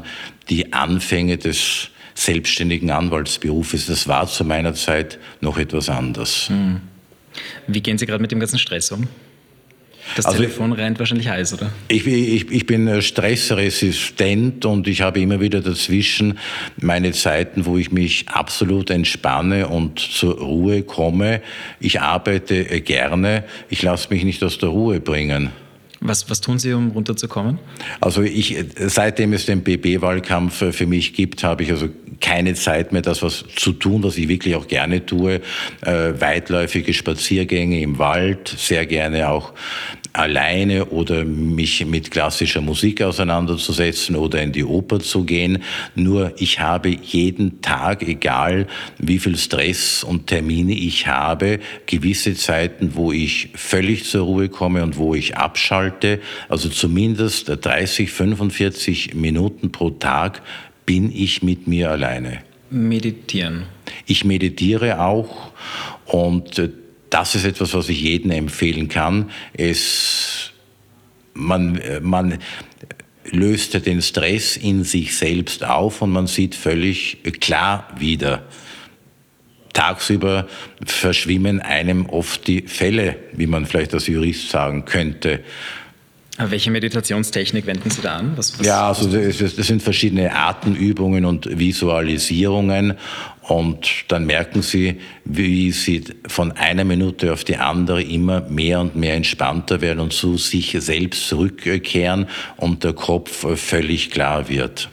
die 0.49 0.71
Anfänge 0.71 1.37
des 1.37 1.89
selbstständigen 2.13 2.89
Anwaltsberufes. 2.91 3.87
Das 3.87 4.07
war 4.07 4.27
zu 4.27 4.45
meiner 4.45 4.73
Zeit 4.73 5.19
noch 5.41 5.57
etwas 5.57 5.89
anders. 5.89 6.47
Hm. 6.49 6.81
Wie 7.67 7.81
gehen 7.81 7.97
Sie 7.97 8.05
gerade 8.05 8.21
mit 8.21 8.31
dem 8.31 8.39
ganzen 8.39 8.59
Stress 8.59 8.91
um? 8.91 9.07
Das 10.15 10.25
also, 10.25 10.39
Telefon 10.39 10.73
rennt 10.73 10.99
wahrscheinlich 10.99 11.27
heiß, 11.27 11.53
oder? 11.53 11.71
Ich, 11.87 12.05
ich, 12.05 12.51
ich, 12.51 12.65
bin 12.65 12.87
äh, 12.87 13.01
stressresistent 13.01 14.65
und 14.65 14.87
ich 14.87 15.01
habe 15.01 15.19
immer 15.19 15.39
wieder 15.39 15.61
dazwischen 15.61 16.37
meine 16.77 17.11
Zeiten, 17.11 17.65
wo 17.65 17.77
ich 17.77 17.91
mich 17.91 18.27
absolut 18.27 18.89
entspanne 18.89 19.67
und 19.67 19.99
zur 19.99 20.39
Ruhe 20.39 20.83
komme. 20.83 21.41
Ich 21.79 22.01
arbeite 22.01 22.69
äh, 22.69 22.81
gerne, 22.81 23.43
ich 23.69 23.81
lasse 23.81 24.09
mich 24.09 24.23
nicht 24.23 24.43
aus 24.43 24.57
der 24.57 24.69
Ruhe 24.69 24.99
bringen. 24.99 25.49
Was, 26.03 26.27
was 26.31 26.41
tun 26.41 26.57
Sie, 26.57 26.73
um 26.73 26.89
runterzukommen? 26.89 27.59
Also 27.99 28.23
ich, 28.23 28.57
seitdem 28.75 29.33
es 29.33 29.45
den 29.45 29.61
BB-Wahlkampf 29.61 30.63
äh, 30.63 30.71
für 30.71 30.87
mich 30.87 31.13
gibt, 31.13 31.43
habe 31.43 31.61
ich 31.61 31.71
also 31.71 31.89
keine 32.19 32.55
Zeit 32.55 32.91
mehr, 32.91 33.03
das 33.03 33.21
was 33.21 33.45
zu 33.55 33.73
tun, 33.73 34.03
was 34.03 34.17
ich 34.17 34.27
wirklich 34.27 34.55
auch 34.55 34.67
gerne 34.67 35.05
tue. 35.05 35.41
Äh, 35.81 36.13
weitläufige 36.19 36.93
Spaziergänge 36.93 37.81
im 37.81 37.99
Wald, 37.99 38.47
sehr 38.47 38.87
gerne 38.87 39.29
auch 39.29 39.53
alleine 40.13 40.85
oder 40.85 41.23
mich 41.23 41.85
mit 41.85 42.11
klassischer 42.11 42.61
Musik 42.61 43.01
auseinanderzusetzen 43.01 44.15
oder 44.15 44.41
in 44.41 44.51
die 44.51 44.65
Oper 44.65 44.99
zu 44.99 45.23
gehen. 45.23 45.63
Nur 45.95 46.33
ich 46.37 46.59
habe 46.59 46.89
jeden 46.89 47.61
Tag, 47.61 48.03
egal 48.03 48.67
wie 48.97 49.19
viel 49.19 49.37
Stress 49.37 50.03
und 50.03 50.27
Termine 50.27 50.73
ich 50.73 51.07
habe, 51.07 51.59
gewisse 51.85 52.35
Zeiten, 52.35 52.95
wo 52.95 53.11
ich 53.11 53.49
völlig 53.55 54.05
zur 54.05 54.25
Ruhe 54.25 54.49
komme 54.49 54.83
und 54.83 54.97
wo 54.97 55.15
ich 55.15 55.37
abschalte. 55.37 56.19
Also 56.49 56.69
zumindest 56.69 57.49
30, 57.49 58.11
45 58.11 59.13
Minuten 59.13 59.71
pro 59.71 59.91
Tag 59.91 60.41
bin 60.85 61.11
ich 61.13 61.41
mit 61.41 61.67
mir 61.67 61.91
alleine. 61.91 62.39
Meditieren. 62.69 63.63
Ich 64.05 64.25
meditiere 64.25 65.01
auch 65.01 65.51
und 66.05 66.57
äh, 66.59 66.69
das 67.11 67.35
ist 67.35 67.45
etwas, 67.45 67.75
was 67.75 67.89
ich 67.89 68.01
jedem 68.01 68.31
empfehlen 68.31 68.87
kann. 68.87 69.29
Es, 69.53 70.51
man, 71.33 71.79
man 72.01 72.39
löst 73.29 73.85
den 73.85 74.01
Stress 74.01 74.57
in 74.57 74.83
sich 74.83 75.15
selbst 75.15 75.63
auf 75.63 76.01
und 76.01 76.11
man 76.11 76.25
sieht 76.25 76.55
völlig 76.55 77.17
klar 77.39 77.87
wieder. 77.97 78.43
Tagsüber 79.73 80.47
verschwimmen 80.85 81.61
einem 81.61 82.07
oft 82.07 82.47
die 82.47 82.63
Fälle, 82.63 83.17
wie 83.33 83.47
man 83.47 83.65
vielleicht 83.65 83.93
als 83.93 84.07
Jurist 84.07 84.49
sagen 84.49 84.85
könnte. 84.85 85.41
Welche 86.37 86.71
Meditationstechnik 86.71 87.65
wenden 87.67 87.89
Sie 87.89 88.01
da 88.01 88.15
an? 88.15 88.33
Was, 88.35 88.57
was, 88.57 88.65
ja, 88.65 88.87
also 88.87 89.07
das, 89.07 89.55
das, 89.55 89.67
sind 89.67 89.83
verschiedene 89.83 90.33
Atemübungen 90.33 91.25
und 91.25 91.59
Visualisierungen 91.59 92.95
und 93.51 94.05
dann 94.07 94.25
merken 94.25 94.61
Sie, 94.61 95.01
wie 95.25 95.71
Sie 95.71 96.05
von 96.27 96.53
einer 96.53 96.85
Minute 96.85 97.33
auf 97.33 97.43
die 97.43 97.57
andere 97.57 98.01
immer 98.01 98.39
mehr 98.41 98.79
und 98.79 98.95
mehr 98.95 99.15
entspannter 99.15 99.81
werden 99.81 99.99
und 99.99 100.13
zu 100.13 100.37
sich 100.37 100.77
selbst 100.79 101.27
zurückkehren 101.27 102.27
und 102.55 102.85
der 102.85 102.93
Kopf 102.93 103.45
völlig 103.59 104.09
klar 104.09 104.47
wird. 104.47 104.89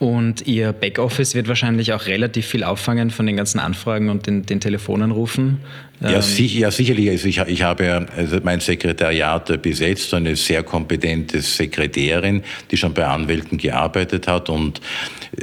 Und 0.00 0.46
Ihr 0.48 0.72
Backoffice 0.72 1.36
wird 1.36 1.46
wahrscheinlich 1.46 1.92
auch 1.92 2.06
relativ 2.06 2.46
viel 2.46 2.64
auffangen 2.64 3.10
von 3.10 3.26
den 3.26 3.36
ganzen 3.36 3.60
Anfragen 3.60 4.10
und 4.10 4.26
den, 4.26 4.44
den 4.44 4.60
Telefonanrufen. 4.60 5.58
Ja, 6.00 6.16
ähm, 6.16 6.22
sicher, 6.22 6.60
ja 6.60 6.70
sicherlich. 6.70 7.10
Also 7.10 7.28
ich, 7.28 7.38
ich 7.38 7.62
habe 7.62 8.06
also 8.16 8.38
mein 8.42 8.60
Sekretariat 8.60 9.60
besetzt, 9.60 10.14
eine 10.14 10.36
sehr 10.36 10.62
kompetente 10.62 11.40
Sekretärin, 11.40 12.42
die 12.70 12.76
schon 12.76 12.94
bei 12.94 13.06
Anwälten 13.06 13.58
gearbeitet 13.58 14.28
hat 14.28 14.48
und 14.48 14.80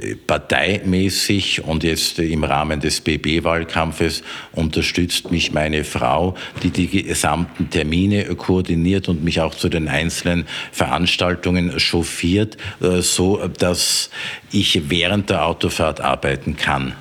äh, 0.01 0.15
parteimäßig 0.15 1.63
und 1.63 1.83
jetzt 1.83 2.19
im 2.19 2.43
Rahmen 2.43 2.79
des 2.79 3.01
BB-Wahlkampfes 3.01 4.23
unterstützt 4.53 5.29
mich 5.31 5.51
meine 5.51 5.83
Frau, 5.83 6.35
die 6.63 6.69
die 6.69 7.03
gesamten 7.03 7.69
Termine 7.69 8.23
koordiniert 8.35 9.09
und 9.09 9.23
mich 9.23 9.41
auch 9.41 9.55
zu 9.55 9.67
den 9.67 9.89
einzelnen 9.89 10.45
Veranstaltungen 10.71 11.79
chauffiert, 11.79 12.55
äh, 12.81 13.01
so 13.01 13.45
dass 13.59 14.09
ich 14.51 14.89
während 14.89 15.29
der 15.29 15.45
Autofahrt 15.45 15.99
arbeiten 15.99 16.55
kann. 16.55 16.93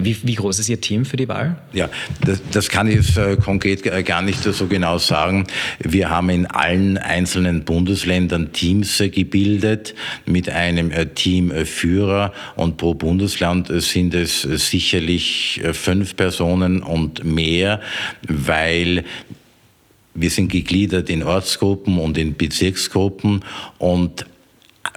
Wie, 0.00 0.16
wie, 0.22 0.34
groß 0.34 0.58
ist 0.58 0.68
Ihr 0.68 0.80
Team 0.80 1.04
für 1.04 1.16
die 1.16 1.28
Wahl? 1.28 1.56
Ja, 1.72 1.88
das, 2.24 2.40
das 2.50 2.68
kann 2.68 2.88
ich 2.88 2.96
jetzt 2.96 3.16
äh, 3.16 3.36
konkret 3.36 3.82
gar 4.04 4.22
nicht 4.22 4.42
so 4.42 4.66
genau 4.66 4.98
sagen. 4.98 5.46
Wir 5.78 6.10
haben 6.10 6.30
in 6.30 6.46
allen 6.46 6.98
einzelnen 6.98 7.64
Bundesländern 7.64 8.52
Teams 8.52 9.00
äh, 9.00 9.08
gebildet 9.08 9.94
mit 10.26 10.48
einem 10.48 10.90
äh, 10.90 11.06
Teamführer 11.06 12.32
und 12.56 12.76
pro 12.76 12.94
Bundesland 12.94 13.70
sind 13.82 14.14
es 14.14 14.42
sicherlich 14.42 15.60
fünf 15.72 16.16
Personen 16.16 16.82
und 16.82 17.24
mehr, 17.24 17.80
weil 18.26 19.04
wir 20.14 20.30
sind 20.30 20.50
gegliedert 20.50 21.10
in 21.10 21.22
Ortsgruppen 21.22 21.98
und 21.98 22.18
in 22.18 22.36
Bezirksgruppen 22.36 23.44
und 23.78 24.26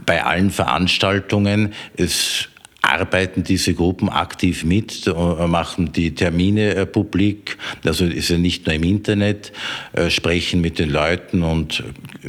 bei 0.05 0.23
allen 0.23 0.49
Veranstaltungen 0.49 1.73
es 1.95 2.49
arbeiten 2.81 3.43
diese 3.43 3.73
Gruppen 3.73 4.09
aktiv 4.09 4.63
mit, 4.63 5.07
äh, 5.07 5.47
machen 5.47 5.91
die 5.93 6.15
Termine 6.15 6.75
äh, 6.75 6.85
publik, 6.85 7.57
also 7.85 8.05
ist 8.05 8.29
ja 8.29 8.37
nicht 8.37 8.65
nur 8.65 8.75
im 8.75 8.83
Internet, 8.83 9.51
äh, 9.93 10.09
sprechen 10.09 10.61
mit 10.61 10.79
den 10.79 10.89
Leuten 10.89 11.43
und 11.43 11.83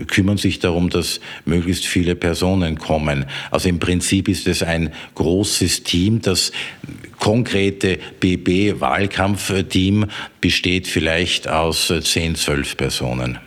kümmern 0.06 0.36
sich 0.36 0.58
darum, 0.58 0.90
dass 0.90 1.20
möglichst 1.44 1.86
viele 1.86 2.14
Personen 2.14 2.78
kommen. 2.78 3.26
Also 3.50 3.68
im 3.68 3.78
Prinzip 3.78 4.28
ist 4.28 4.46
es 4.46 4.62
ein 4.62 4.92
großes 5.14 5.82
Team, 5.84 6.20
das 6.20 6.52
konkrete 7.18 7.98
BB-Wahlkampfteam 8.20 10.06
besteht 10.40 10.86
vielleicht 10.86 11.48
aus 11.48 11.92
10, 12.02 12.34
12 12.36 12.76
Personen. 12.76 13.38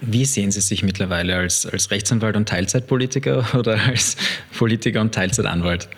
Wie 0.00 0.24
sehen 0.24 0.50
Sie 0.50 0.60
sich 0.60 0.82
mittlerweile 0.82 1.36
als, 1.36 1.66
als 1.66 1.90
Rechtsanwalt 1.90 2.36
und 2.36 2.48
Teilzeitpolitiker 2.48 3.46
oder 3.58 3.78
als 3.80 4.16
Politiker 4.56 5.00
und 5.00 5.14
Teilzeitanwalt? 5.14 5.88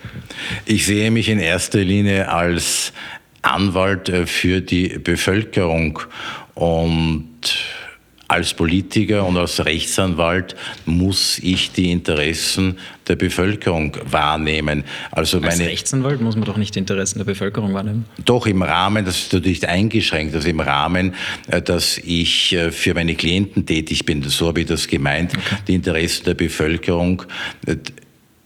Ich 0.65 0.85
sehe 0.85 1.11
mich 1.11 1.29
in 1.29 1.39
erster 1.39 1.79
Linie 1.79 2.29
als 2.29 2.93
Anwalt 3.41 4.09
äh, 4.09 4.25
für 4.25 4.61
die 4.61 4.99
Bevölkerung 4.99 5.99
und 6.55 7.29
als 8.27 8.53
Politiker 8.53 9.25
und 9.25 9.37
als 9.37 9.63
Rechtsanwalt 9.63 10.55
muss 10.85 11.39
ich 11.39 11.71
die 11.71 11.91
Interessen 11.91 12.77
der 13.07 13.15
Bevölkerung 13.15 13.97
wahrnehmen. 14.05 14.83
Also 15.11 15.39
als 15.39 15.59
Rechtsanwalt 15.59 16.21
muss 16.21 16.35
man 16.35 16.45
doch 16.45 16.57
nicht 16.57 16.75
die 16.75 16.79
Interessen 16.79 17.19
der 17.19 17.25
Bevölkerung 17.25 17.73
wahrnehmen? 17.73 18.05
Doch 18.23 18.47
im 18.47 18.61
Rahmen, 18.61 19.05
das 19.05 19.17
ist 19.17 19.33
natürlich 19.33 19.67
eingeschränkt, 19.67 20.33
also 20.33 20.47
im 20.47 20.61
Rahmen, 20.61 21.13
äh, 21.47 21.61
dass 21.61 21.97
ich 21.97 22.53
äh, 22.53 22.71
für 22.71 22.93
meine 22.93 23.15
Klienten 23.15 23.65
tätig 23.65 24.05
bin, 24.05 24.23
so 24.23 24.47
habe 24.47 24.61
ich 24.61 24.67
das 24.67 24.87
gemeint, 24.87 25.33
okay. 25.35 25.57
die 25.67 25.75
Interessen 25.75 26.25
der 26.25 26.33
Bevölkerung 26.33 27.23
äh, 27.65 27.75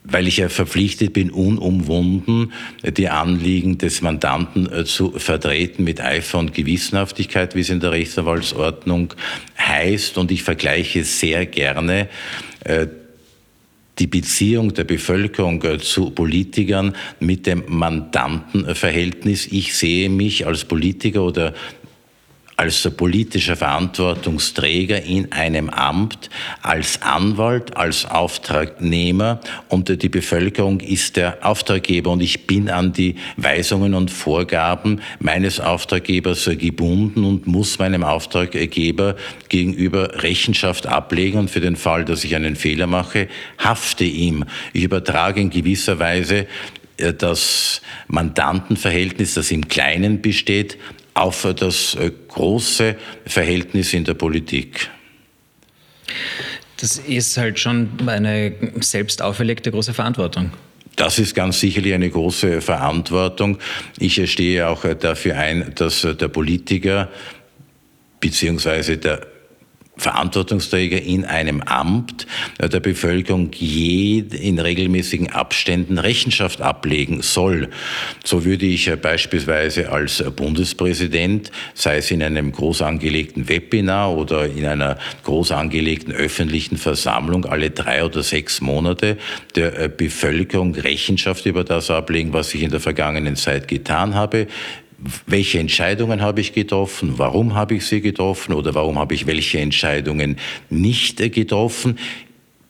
weil 0.10 0.28
ich 0.28 0.38
ja 0.38 0.50
verpflichtet 0.50 1.14
bin, 1.14 1.32
unumwunden 1.32 2.54
die 2.84 3.10
Anliegen 3.10 3.78
des 3.78 4.02
Mandanten 4.02 4.72
äh, 4.72 4.86
zu 4.86 5.12
vertreten 5.12 5.84
mit 5.84 6.02
Eifer 6.02 6.40
und 6.40 6.54
Gewissenhaftigkeit, 6.54 7.56
wie 7.56 7.62
es 7.62 7.70
in 7.70 7.80
der 7.80 7.92
Rechtsanwaltsordnung 7.92 9.14
heißt. 9.58 10.18
Und 10.18 10.32
ich 10.32 10.44
vergleiche 10.44 11.04
sehr 11.04 11.46
gerne 11.46 12.08
äh, 12.64 12.88
die 14.00 14.08
Beziehung 14.08 14.74
der 14.74 14.84
Bevölkerung 14.84 15.64
äh, 15.64 15.80
zu 15.80 16.12
Politikern 16.12 16.96
mit 17.20 17.46
dem 17.46 17.64
Mandantenverhältnis. 17.68 19.48
Ich 19.48 19.76
sehe 19.76 20.10
mich 20.10 20.46
als 20.46 20.66
Politiker 20.66 21.24
oder 21.24 21.54
als 22.58 22.90
politischer 22.98 23.56
Verantwortungsträger 23.56 25.04
in 25.04 25.32
einem 25.32 25.70
Amt, 25.70 26.32
als 26.64 27.04
Anwalt, 27.04 27.78
als 27.78 28.06
Auftragnehmer 28.06 29.40
und 29.70 30.02
die 30.02 30.10
Bevölkerung 30.10 30.80
ist 30.80 31.18
der 31.18 31.46
Auftraggeber 31.46 32.10
und 32.10 32.22
ich 32.22 32.48
bin 32.48 32.70
an 32.70 32.94
die 32.94 33.16
Weisungen 33.38 33.94
und 33.94 34.10
Vorgaben 34.10 35.02
meines 35.20 35.60
Auftraggebers 35.60 36.50
gebunden 36.58 37.26
und 37.26 37.46
muss 37.46 37.78
meinem 37.78 38.04
Auftraggeber 38.04 39.16
gegenüber 39.50 40.24
Rechenschaft 40.24 40.88
ablegen 40.88 41.38
und 41.38 41.52
für 41.52 41.62
den 41.62 41.76
Fall, 41.76 42.06
dass 42.06 42.24
ich 42.24 42.36
einen 42.36 42.56
Fehler 42.56 42.88
mache, 42.88 43.28
hafte 43.60 44.04
ihm. 44.04 44.46
Ich 44.74 44.84
übertrage 44.84 45.42
in 45.42 45.52
gewisser 45.52 46.00
Weise 46.00 46.48
äh, 46.98 47.14
das 47.14 47.82
Mandantenverhältnis, 48.08 49.36
das 49.36 49.52
im 49.52 49.68
Kleinen 49.68 50.22
besteht, 50.22 50.78
auf 51.17 51.47
das 51.55 51.95
äh, 51.95 52.12
große 52.27 52.95
Verhältnis 53.25 53.93
in 53.93 54.03
der 54.03 54.13
Politik. 54.13 54.89
Das 56.77 56.97
ist 57.00 57.38
halt 57.38 57.59
schon 57.59 57.89
eine 58.05 58.53
selbst 58.81 59.21
auferlegte 59.21 59.71
große 59.71 59.93
Verantwortung. 59.93 60.51
Das 60.95 61.19
ist 61.19 61.36
ganz 61.36 61.59
sicherlich 61.59 61.93
eine 61.93 62.09
große 62.09 62.62
Verantwortung. 62.62 63.59
Ich 64.00 64.31
stehe 64.31 64.67
auch 64.67 64.83
dafür 64.95 65.38
ein, 65.38 65.74
dass 65.75 66.01
der 66.01 66.27
Politiker 66.27 67.09
beziehungsweise 68.19 68.97
der 68.97 69.21
Verantwortungsträger 69.98 71.01
in 71.01 71.25
einem 71.25 71.62
Amt 71.62 72.27
äh, 72.60 72.70
der 72.70 72.80
Bevölkerung 72.80 73.51
je 73.54 74.20
in 74.20 74.60
regelmäßigen 74.60 75.32
Abständen 75.32 75.98
Rechenschaft 75.98 76.62
ablegen 76.62 77.22
soll. 77.22 77.70
So 78.24 78.46
würde 78.46 78.66
ich 78.66 78.88
äh, 78.88 78.96
beispielsweise 78.96 79.92
als 79.92 80.24
Bundespräsident, 80.36 81.51
sei 81.74 81.98
es 81.98 82.12
in 82.12 82.22
einem 82.24 82.51
groß 82.51 82.82
angelegten 82.84 83.50
Webinar 83.50 84.16
oder 84.16 84.46
in 84.46 84.66
einer 84.66 84.98
groß 85.24 85.51
angelegten 85.51 86.13
öffentlichen 86.13 86.77
Versammlung 86.77 87.46
alle 87.46 87.72
drei 87.72 88.04
oder 88.04 88.24
sechs 88.24 88.62
Monate 88.62 89.18
der 89.56 89.80
äh, 89.80 89.89
Bevölkerung 89.89 90.75
Rechenschaft 90.75 91.46
über 91.46 91.63
das 91.63 91.89
ablegen, 91.89 92.34
was 92.34 92.54
ich 92.54 92.62
in 92.63 92.72
der 92.72 92.80
vergangenen 92.80 93.36
Zeit 93.36 93.68
getan 93.68 94.16
habe, 94.16 94.48
welche 95.25 95.60
Entscheidungen 95.60 96.22
habe 96.22 96.42
ich 96.42 96.54
getroffen, 96.54 97.13
warum 97.18 97.54
habe 97.56 97.75
ich 97.75 97.86
sie 97.86 98.01
getroffen 98.01 98.54
oder 98.54 98.74
warum 98.74 98.98
habe 98.98 99.13
ich 99.13 99.27
welche 99.27 99.60
Entscheidungen 99.60 100.38
nicht 100.70 101.18
getroffen. 101.34 102.00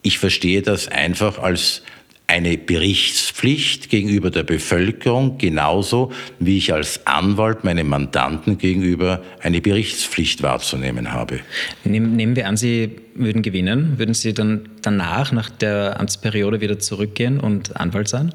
Ich 0.01 0.19
verstehe 0.19 0.61
das 0.61 0.87
einfach 0.87 1.39
als 1.39 1.83
eine 2.27 2.57
Berichtspflicht 2.57 3.89
gegenüber 3.89 4.29
der 4.29 4.43
Bevölkerung, 4.43 5.37
genauso 5.37 6.11
wie 6.39 6.57
ich 6.57 6.73
als 6.73 7.07
Anwalt 7.07 7.63
meinem 7.63 7.87
Mandanten 7.87 8.57
gegenüber 8.57 9.23
eine 9.41 9.61
Berichtspflicht 9.61 10.43
wahrzunehmen 10.43 11.13
habe. 11.13 11.39
Nehmen 11.85 12.35
wir 12.35 12.47
an, 12.47 12.57
Sie 12.57 12.97
würden 13.15 13.41
gewinnen. 13.41 13.97
Würden 13.97 14.13
Sie 14.13 14.33
dann 14.33 14.67
danach, 14.81 15.31
nach 15.31 15.49
der 15.49 15.99
Amtsperiode, 16.01 16.59
wieder 16.59 16.79
zurückgehen 16.79 17.39
und 17.39 17.77
Anwalt 17.77 18.09
sein? 18.09 18.33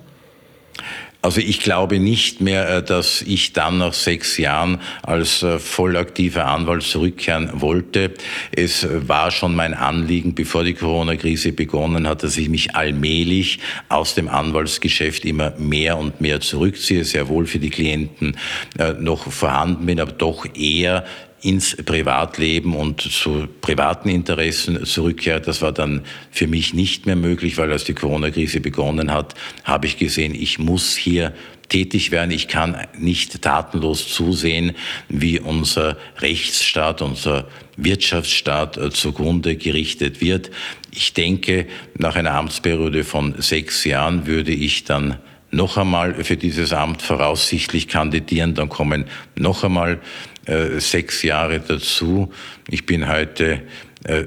Also 1.22 1.40
ich 1.40 1.60
glaube 1.60 2.00
nicht 2.00 2.40
mehr, 2.40 2.68
äh, 2.68 2.82
dass 2.82 3.22
ich 3.22 3.52
dann 3.52 3.78
nach 3.78 3.92
sechs 3.92 4.38
Jahren 4.38 4.80
als 5.02 5.44
äh, 5.44 5.60
vollaktiver 5.60 6.46
Anwalt 6.46 6.82
zurückkehren 6.82 7.60
wollte. 7.60 8.12
Es 8.50 8.86
war 9.06 9.30
schon 9.30 9.54
mein 9.54 9.72
Anliegen, 9.72 10.34
bevor 10.34 10.64
die 10.64 10.74
Corona-Krise 10.74 11.52
begonnen 11.52 12.08
hat, 12.08 12.24
dass 12.24 12.36
ich 12.36 12.48
mich 12.48 12.74
allmählich 12.74 13.60
aus 13.88 14.16
dem 14.16 14.28
Anwaltsgeschäft 14.28 15.24
immer 15.24 15.52
mehr 15.58 15.96
und 15.96 16.20
mehr 16.20 16.40
zurückziehe, 16.40 17.04
sehr 17.04 17.28
wohl 17.28 17.46
für 17.46 17.60
die 17.60 17.70
Klienten 17.70 18.36
äh, 18.80 18.94
noch 18.94 19.30
vorhanden 19.30 19.86
bin, 19.86 20.00
aber 20.00 20.12
doch 20.12 20.44
eher 20.56 21.04
ins 21.42 21.76
Privatleben 21.76 22.74
und 22.76 23.00
zu 23.00 23.48
privaten 23.60 24.08
Interessen 24.08 24.84
zurückkehrt. 24.84 25.48
Das 25.48 25.60
war 25.60 25.72
dann 25.72 26.02
für 26.30 26.46
mich 26.46 26.72
nicht 26.72 27.06
mehr 27.06 27.16
möglich, 27.16 27.58
weil 27.58 27.72
als 27.72 27.84
die 27.84 27.94
Corona-Krise 27.94 28.60
begonnen 28.60 29.12
hat, 29.12 29.34
habe 29.64 29.86
ich 29.86 29.98
gesehen, 29.98 30.34
ich 30.34 30.58
muss 30.58 30.96
hier 30.96 31.34
tätig 31.68 32.10
werden. 32.10 32.30
Ich 32.30 32.48
kann 32.48 32.76
nicht 32.98 33.42
tatenlos 33.42 34.08
zusehen, 34.08 34.72
wie 35.08 35.40
unser 35.40 35.96
Rechtsstaat, 36.18 37.02
unser 37.02 37.48
Wirtschaftsstaat 37.76 38.76
äh, 38.76 38.90
zugrunde 38.90 39.56
gerichtet 39.56 40.20
wird. 40.20 40.50
Ich 40.92 41.14
denke, 41.14 41.66
nach 41.96 42.14
einer 42.14 42.34
Amtsperiode 42.34 43.04
von 43.04 43.40
sechs 43.40 43.84
Jahren 43.84 44.26
würde 44.26 44.52
ich 44.52 44.84
dann 44.84 45.16
noch 45.50 45.76
einmal 45.76 46.24
für 46.24 46.36
dieses 46.36 46.72
Amt 46.72 47.02
voraussichtlich 47.02 47.88
kandidieren. 47.88 48.54
Dann 48.54 48.68
kommen 48.68 49.06
noch 49.34 49.64
einmal 49.64 50.00
äh, 50.46 50.80
sechs 50.80 51.22
Jahre 51.22 51.60
dazu. 51.60 52.32
Ich 52.68 52.86
bin 52.86 53.08
heute 53.08 53.62
äh, 54.04 54.24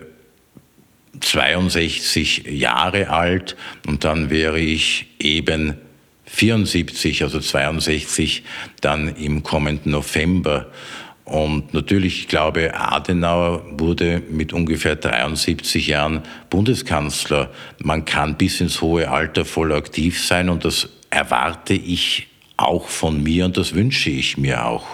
62 1.19 2.45
Jahre 2.47 3.09
alt 3.09 3.55
und 3.87 4.03
dann 4.03 4.29
wäre 4.29 4.59
ich 4.59 5.07
eben 5.19 5.75
74, 6.25 7.23
also 7.23 7.39
62, 7.39 8.43
dann 8.81 9.15
im 9.15 9.43
kommenden 9.43 9.91
November. 9.91 10.71
Und 11.23 11.73
natürlich, 11.73 12.19
ich 12.19 12.27
glaube, 12.27 12.75
Adenauer 12.75 13.65
wurde 13.79 14.21
mit 14.29 14.53
ungefähr 14.53 14.95
73 14.95 15.87
Jahren 15.87 16.21
Bundeskanzler. 16.49 17.51
Man 17.79 18.05
kann 18.05 18.35
bis 18.37 18.61
ins 18.61 18.81
hohe 18.81 19.09
Alter 19.09 19.43
voll 19.43 19.73
aktiv 19.73 20.23
sein 20.23 20.49
und 20.49 20.65
das 20.65 20.89
erwarte 21.09 21.73
ich 21.73 22.27
auch 22.57 22.87
von 22.87 23.23
mir 23.23 23.45
und 23.45 23.57
das 23.57 23.73
wünsche 23.73 24.09
ich 24.09 24.37
mir 24.37 24.65
auch. 24.65 24.85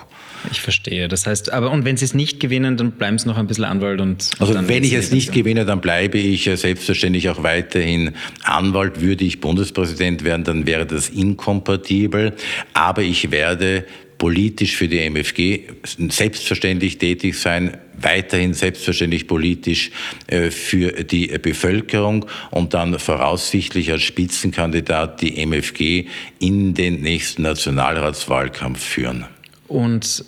Ich 0.49 0.61
verstehe. 0.61 1.07
Das 1.07 1.27
heißt, 1.27 1.51
aber 1.51 1.71
und 1.71 1.85
wenn 1.85 1.97
Sie 1.97 2.05
es 2.05 2.13
nicht 2.13 2.39
gewinnen, 2.39 2.77
dann 2.77 2.93
bleiben 2.93 3.17
Sie 3.17 3.27
noch 3.27 3.37
ein 3.37 3.47
bisschen 3.47 3.65
Anwalt 3.65 4.01
und. 4.01 4.29
Also 4.39 4.55
wenn 4.67 4.83
ich 4.83 4.93
es 4.93 5.11
nicht 5.11 5.33
gewinne, 5.33 5.65
dann 5.65 5.81
bleibe 5.81 6.17
ich 6.17 6.49
selbstverständlich 6.55 7.29
auch 7.29 7.43
weiterhin 7.43 8.11
Anwalt. 8.43 9.01
Würde 9.01 9.23
ich 9.23 9.41
Bundespräsident 9.41 10.23
werden, 10.23 10.43
dann 10.43 10.65
wäre 10.65 10.85
das 10.85 11.09
inkompatibel. 11.09 12.33
Aber 12.73 13.03
ich 13.03 13.31
werde 13.31 13.85
politisch 14.21 14.75
für 14.75 14.87
die 14.87 14.99
MFG 14.99 15.61
selbstverständlich 16.09 16.99
tätig 16.99 17.39
sein, 17.39 17.77
weiterhin 17.99 18.53
selbstverständlich 18.53 19.25
politisch 19.25 19.89
äh, 20.27 20.51
für 20.51 20.91
die 21.03 21.27
Bevölkerung 21.41 22.27
und 22.51 22.75
dann 22.75 22.99
voraussichtlich 22.99 23.91
als 23.91 24.03
Spitzenkandidat 24.03 25.21
die 25.21 25.43
MFG 25.43 26.05
in 26.37 26.75
den 26.75 27.01
nächsten 27.01 27.41
Nationalratswahlkampf 27.41 28.83
führen. 28.83 29.25
Und 29.71 30.25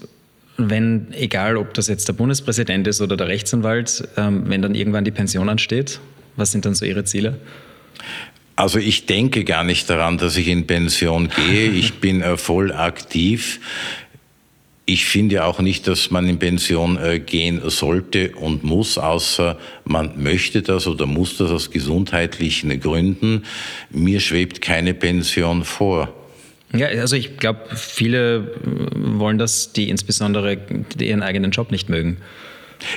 wenn, 0.58 1.08
egal 1.14 1.58
ob 1.58 1.74
das 1.74 1.88
jetzt 1.88 2.08
der 2.08 2.14
Bundespräsident 2.14 2.88
ist 2.88 3.02
oder 3.02 3.18
der 3.18 3.28
Rechtsanwalt, 3.28 4.08
ähm, 4.16 4.44
wenn 4.48 4.62
dann 4.62 4.74
irgendwann 4.74 5.04
die 5.04 5.12
Pension 5.12 5.50
ansteht, 5.50 6.00
was 6.38 6.52
sind 6.52 6.66
dann 6.66 6.76
so 6.76 6.86
Ihre 6.86 7.04
Ziele? 7.04 7.40
Also 8.56 8.80
ich 8.80 9.06
denke 9.06 9.44
gar 9.44 9.66
nicht 9.66 9.90
daran, 9.90 10.18
dass 10.18 10.38
ich 10.38 10.48
in 10.48 10.66
Pension 10.66 11.28
gehe. 11.28 11.70
Ich 11.72 11.94
bin 12.00 12.22
äh, 12.22 12.38
voll 12.38 12.72
aktiv. 12.72 13.60
Ich 14.86 15.06
finde 15.06 15.44
auch 15.44 15.60
nicht, 15.60 15.88
dass 15.88 16.10
man 16.10 16.28
in 16.28 16.40
Pension 16.40 16.98
äh, 16.98 17.20
gehen 17.20 17.62
sollte 17.70 18.32
und 18.36 18.64
muss, 18.64 18.98
außer 18.98 19.58
man 19.84 20.24
möchte 20.24 20.62
das 20.62 20.88
oder 20.88 21.06
muss 21.06 21.38
das 21.38 21.52
aus 21.52 21.70
gesundheitlichen 21.72 22.80
Gründen. 22.80 23.44
Mir 23.90 24.22
schwebt 24.22 24.62
keine 24.62 24.94
Pension 24.94 25.66
vor. 25.66 26.14
Ja, 26.76 26.88
also 26.88 27.16
ich 27.16 27.38
glaube, 27.38 27.62
viele 27.76 28.52
wollen 28.96 29.38
das, 29.38 29.74
die 29.74 29.90
insbesondere 29.90 30.58
ihren 30.98 31.22
eigenen 31.22 31.52
Job 31.52 31.72
nicht 31.72 31.88
mögen. 31.88 32.18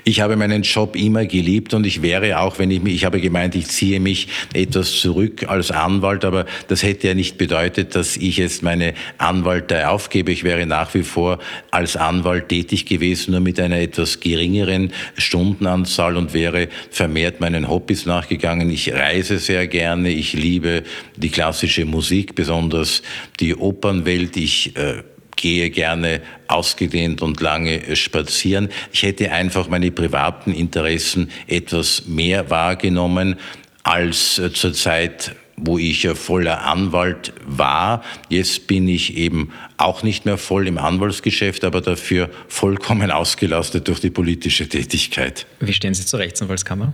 Ich 0.05 0.21
habe 0.21 0.37
meinen 0.37 0.63
Job 0.63 0.97
immer 0.97 1.27
geliebt 1.27 1.75
und 1.75 1.87
ich 1.87 2.03
wäre 2.03 2.41
auch, 2.41 2.59
wenn 2.59 2.71
ich 2.71 2.83
mich, 2.83 2.95
ich 2.95 3.05
habe 3.05 3.21
gemeint, 3.21 3.55
ich 3.55 3.69
ziehe 3.69 4.01
mich 4.01 4.29
etwas 4.53 5.01
zurück 5.01 5.49
als 5.49 5.71
Anwalt, 5.71 6.25
aber 6.25 6.47
das 6.69 6.83
hätte 6.83 7.09
ja 7.09 7.15
nicht 7.15 7.39
bedeutet, 7.39 7.95
dass 7.95 8.17
ich 8.17 8.37
jetzt 8.37 8.63
meine 8.63 8.95
Anwaltei 9.19 9.87
aufgebe. 9.87 10.33
Ich 10.33 10.45
wäre 10.45 10.67
nach 10.67 10.95
wie 10.95 11.03
vor 11.03 11.39
als 11.71 11.97
Anwalt 11.97 12.49
tätig 12.49 12.87
gewesen, 12.87 13.33
nur 13.33 13.41
mit 13.41 13.61
einer 13.61 13.79
etwas 13.79 14.21
geringeren 14.21 14.93
Stundenanzahl 15.17 16.17
und 16.17 16.35
wäre 16.35 16.69
vermehrt 16.91 17.41
meinen 17.41 17.69
Hobbys 17.69 18.07
nachgegangen. 18.07 18.71
Ich 18.71 18.93
reise 18.93 19.39
sehr 19.39 19.67
gerne, 19.67 20.11
ich 20.11 20.33
liebe 20.33 20.83
die 21.17 21.31
klassische 21.31 21.85
Musik, 21.85 22.35
besonders 22.35 23.03
die 23.41 23.55
Opernwelt. 23.55 24.37
Ich 24.37 24.77
äh, 24.77 25.03
gehe 25.37 25.71
gerne 25.71 26.23
ausgedehnt 26.49 27.23
und 27.23 27.41
lange 27.41 27.95
spazieren. 27.95 28.69
Ich 28.93 29.03
hätte 29.03 29.31
einfach 29.31 29.69
meine 29.69 29.91
privaten 29.91 30.53
Interessen 30.53 31.31
etwas 31.47 32.07
mehr 32.07 32.51
wahrgenommen 32.51 33.37
als 33.83 34.39
äh, 34.39 34.53
zur 34.53 34.73
Zeit, 34.73 35.37
wo 35.57 35.79
ich 35.79 36.07
voller 36.09 36.65
Anwalt 36.67 37.33
war. 37.47 38.03
Jetzt 38.29 38.67
bin 38.67 38.89
ich 38.89 39.17
eben 39.17 39.53
auch 39.79 40.03
nicht 40.03 40.27
mehr 40.27 40.37
voll 40.37 40.67
im 40.67 40.77
Anwaltsgeschäft, 40.77 41.65
aber 41.65 41.81
dafür 41.81 42.29
vollkommen 42.49 43.11
ausgelastet 43.11 43.89
durch 43.89 44.01
die 44.01 44.11
politische 44.11 44.69
Tätigkeit. 44.69 45.47
Wie 45.61 45.73
stehen 45.73 45.95
Sie 45.95 46.05
zur 46.05 46.21
Rechtsanwaltskammer? 46.21 46.93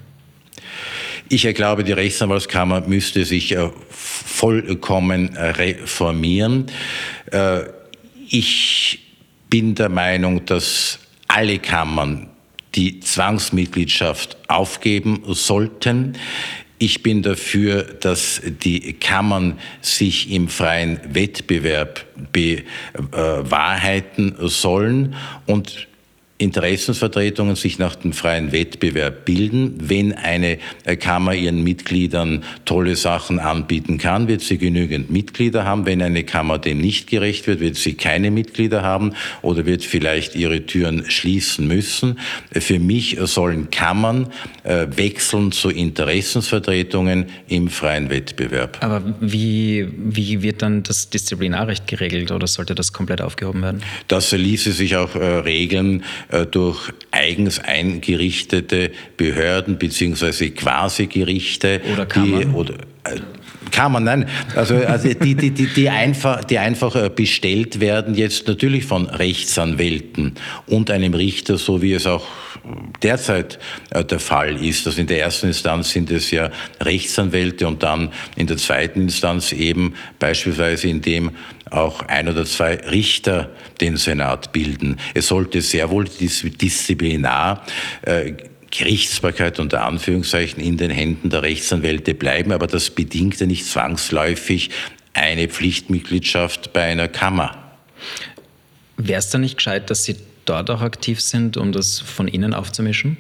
Ich 1.29 1.43
glaube, 1.55 1.83
die 1.83 1.93
Rechtsanwaltskammer 1.93 2.83
müsste 2.83 3.25
sich 3.25 3.57
äh, 3.57 3.71
vollkommen 3.91 5.37
reformieren. 5.37 6.67
Äh, 8.33 8.37
ich 8.37 8.99
bin 9.51 9.75
der 9.75 9.89
Meinung, 9.89 10.45
dass 10.47 10.99
alle 11.29 11.59
Kammern 11.59 12.29
die 12.75 13.01
Zwangsmitgliedschaft 13.01 14.37
aufgeben 14.49 15.23
sollten. 15.27 16.15
Ich 16.79 17.03
bin 17.03 17.23
dafür, 17.23 17.83
dass 17.83 18.41
die 18.43 18.95
Kammern 18.95 19.59
sich 19.83 20.33
im 20.33 20.49
freien 20.49 20.99
Wettbewerb 21.15 22.07
bewahrheiten 22.33 24.35
sollen 24.49 25.15
und 25.47 25.87
Interessensvertretungen 26.43 27.55
sich 27.55 27.79
nach 27.79 27.95
dem 27.95 28.13
freien 28.13 28.51
Wettbewerb 28.53 29.25
bilden. 29.25 29.75
Wenn 29.79 30.13
eine 30.13 30.59
Kammer 30.99 31.35
ihren 31.35 31.63
Mitgliedern 31.63 32.43
tolle 32.65 32.97
Sachen 32.97 33.39
anbieten 33.39 33.99
kann, 33.99 34.27
wird 34.27 34.41
sie 34.41 34.59
genügend 34.59 35.11
Mitglieder 35.11 35.65
haben. 35.65 35.87
Wenn 35.87 36.03
eine 36.03 36.25
Kammer 36.25 36.59
dem 36.59 36.79
nicht 36.79 37.09
gerecht 37.09 37.47
wird, 37.47 37.61
wird 37.61 37.77
sie 37.77 37.95
keine 37.95 38.31
Mitglieder 38.31 38.83
haben 38.83 39.13
oder 39.43 39.67
wird 39.67 39.85
vielleicht 39.85 40.35
ihre 40.35 40.67
Türen 40.67 41.09
schließen 41.09 41.69
müssen. 41.69 42.19
Für 42.51 42.81
mich 42.81 43.19
sollen 43.23 43.71
Kammern 43.71 44.33
äh, 44.65 44.87
wechseln 44.97 45.53
zu 45.53 45.71
Interessensvertretungen 45.71 47.27
im 47.49 47.69
freien 47.69 48.11
Wettbewerb. 48.11 48.79
Aber 48.81 49.03
wie, 49.21 49.87
wie 49.97 50.43
wird 50.43 50.63
dann 50.63 50.83
das 50.83 51.09
Disziplinarrecht 51.09 51.87
geregelt 51.87 52.33
oder 52.33 52.47
sollte 52.49 52.75
das 52.75 52.93
komplett 52.93 53.21
aufgehoben 53.21 53.63
werden? 53.63 53.83
Das 54.09 54.33
ließe 54.33 54.73
sich 54.73 54.97
auch 54.97 55.15
äh, 55.15 55.25
regeln 55.25 56.03
äh, 56.32 56.32
durch 56.51 56.93
eigens 57.11 57.59
eingerichtete 57.59 58.91
Behörden 59.17 59.79
beziehungsweise 59.79 60.51
Quasi-Gerichte. 60.51 61.81
Oder 61.93 62.07
Kammern. 62.07 62.41
Die, 62.41 62.57
oder, 62.57 62.75
äh, 63.73 63.77
Kammern, 63.77 64.05
nein. 64.05 64.29
Also, 64.55 64.77
also 64.77 65.13
die, 65.13 65.35
die, 65.35 65.51
die, 65.51 65.67
die, 65.67 65.89
einfach, 65.89 66.45
die 66.45 66.59
einfach 66.59 66.95
äh, 66.97 67.11
bestellt 67.15 67.81
werden, 67.81 68.15
jetzt 68.15 68.47
natürlich 68.49 68.85
von 68.85 69.07
Rechtsanwälten 69.07 70.35
und 70.67 70.91
einem 70.91 71.15
Richter, 71.15 71.59
so 71.59 71.83
wie 71.83 71.93
es 71.95 72.07
auch 72.07 72.27
derzeit 73.03 73.59
der 73.93 74.21
Fall 74.21 74.63
ist. 74.65 74.87
Also 74.87 75.01
in 75.01 75.07
der 75.07 75.21
ersten 75.21 75.49
Instanz 75.49 75.91
sind 75.91 76.11
es 76.11 76.31
ja 76.31 76.51
Rechtsanwälte 76.81 77.67
und 77.67 77.83
dann 77.83 78.13
in 78.37 78.47
der 78.47 78.57
zweiten 78.57 79.01
Instanz 79.01 79.53
eben 79.53 79.95
beispielsweise 80.19 80.89
indem 80.89 81.33
auch 81.71 82.03
ein 82.03 82.29
oder 82.29 82.45
zwei 82.45 82.77
Richter 82.77 83.51
den 83.81 83.97
Senat 83.97 84.53
bilden. 84.53 84.99
Es 85.15 85.29
sollte 85.29 85.63
sehr 85.63 85.91
wohl 85.91 86.05
disziplinar 86.05 87.65
äh, 88.03 88.33
Gerichtsbarkeit 88.73 89.61
unter 89.61 89.85
Anführungszeichen 89.85 90.63
in 90.63 90.79
den 90.79 90.91
Händen 90.91 91.31
der 91.31 91.43
Rechtsanwälte 91.43 92.15
bleiben, 92.15 92.53
aber 92.53 92.67
das 92.67 92.91
bedingt 92.91 93.39
ja 93.39 93.47
nicht 93.47 93.67
zwangsläufig 93.67 94.71
eine 95.13 95.49
Pflichtmitgliedschaft 95.49 96.73
bei 96.73 96.85
einer 96.85 97.07
Kammer. 97.07 97.57
Wäre 98.97 99.19
es 99.19 99.29
da 99.29 99.39
nicht 99.39 99.59
gescheit, 99.59 99.91
dass 99.91 100.05
Sie 100.05 100.17
dort 100.47 100.71
auch 100.71 100.81
aktiv 100.81 101.21
sind, 101.21 101.57
um 101.57 101.73
das 101.73 102.01
von 102.01 102.27
innen 102.29 102.55
aufzumischen? 102.55 103.19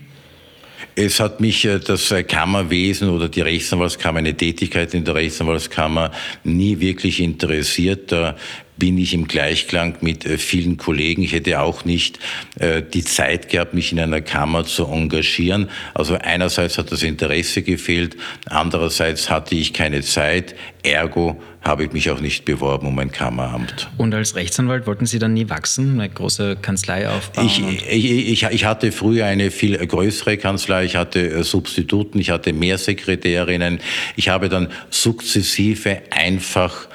Es 0.94 1.20
hat 1.20 1.40
mich 1.40 1.64
äh, 1.64 1.78
das 1.78 2.10
äh, 2.10 2.22
Kammerwesen 2.22 3.08
oder 3.08 3.28
die 3.28 3.40
Rechtsanwaltskammer, 3.40 4.18
eine 4.18 4.34
Tätigkeit 4.34 4.92
in 4.94 5.04
der 5.04 5.14
Rechtsanwaltskammer 5.14 6.12
nie 6.44 6.80
wirklich 6.80 7.20
interessiert. 7.20 8.12
Da 8.12 8.36
bin 8.76 8.98
ich 8.98 9.14
im 9.14 9.28
Gleichklang 9.28 9.96
mit 10.00 10.24
äh, 10.24 10.38
vielen 10.38 10.76
Kollegen. 10.76 11.22
Ich 11.22 11.32
hätte 11.32 11.61
auch 11.61 11.85
nicht 11.85 12.18
die 12.94 13.04
Zeit 13.04 13.48
gehabt, 13.48 13.74
mich 13.74 13.92
in 13.92 13.98
einer 13.98 14.20
Kammer 14.20 14.64
zu 14.64 14.87
engagieren. 14.87 15.68
Also 15.94 16.14
einerseits 16.14 16.78
hat 16.78 16.92
das 16.92 17.02
Interesse 17.02 17.62
gefehlt, 17.62 18.16
andererseits 18.46 19.30
hatte 19.30 19.54
ich 19.54 19.72
keine 19.72 20.02
Zeit. 20.02 20.54
Ergo 20.82 21.40
habe 21.62 21.85
ich 21.85 21.92
mich 21.92 22.11
auch 22.11 22.20
nicht 22.20 22.44
beworben 22.44 22.88
um 22.88 22.98
ein 22.98 23.12
Kammeramt. 23.12 23.88
Und 23.96 24.14
als 24.14 24.35
Rechtsanwalt 24.35 24.87
wollten 24.87 25.06
Sie 25.06 25.18
dann 25.18 25.32
nie 25.32 25.48
wachsen, 25.48 26.00
eine 26.00 26.11
große 26.11 26.56
Kanzlei 26.61 27.08
aufbauen? 27.08 27.46
Ich, 27.46 27.62
ich, 27.88 28.42
ich, 28.42 28.64
hatte 28.64 28.90
früher 28.90 29.26
eine 29.26 29.50
viel 29.50 29.76
größere 29.87 30.38
Kanzlei, 30.38 30.85
ich 30.85 30.96
hatte 30.96 31.20
äh, 31.20 31.44
Substituten, 31.44 32.18
ich 32.18 32.30
hatte 32.30 32.52
mehr 32.52 32.78
Sekretärinnen. 32.78 33.80
Ich 34.16 34.28
habe 34.28 34.48
dann 34.48 34.68
sukzessive 34.90 36.02
einfach 36.11 36.88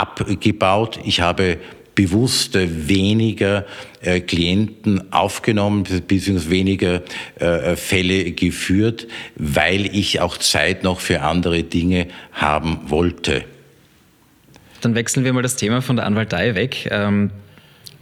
abgebaut. 0.00 0.98
Ich 1.04 1.20
habe 1.20 1.58
bewusst 1.94 2.54
weniger 2.54 3.64
äh, 4.02 4.20
Klienten 4.20 5.12
aufgenommen, 5.12 5.84
beziehungsweise 6.06 6.50
weniger 6.50 7.02
äh, 7.40 7.74
Fälle 7.74 8.32
geführt, 8.32 9.08
weil 9.36 9.86
ich 9.86 10.20
auch 10.20 10.36
Zeit 10.36 10.84
noch 10.84 11.00
für 11.00 11.22
andere 11.22 11.62
Dinge 11.64 12.06
haben 12.32 12.80
wollte. 12.88 13.44
Dann 14.82 14.94
wechseln 14.94 15.24
wir 15.24 15.32
mal 15.32 15.42
das 15.42 15.56
Thema 15.56 15.80
von 15.80 15.96
der 15.96 16.04
Anwaltei 16.04 16.54
weg. 16.54 16.88
Ähm, 16.90 17.30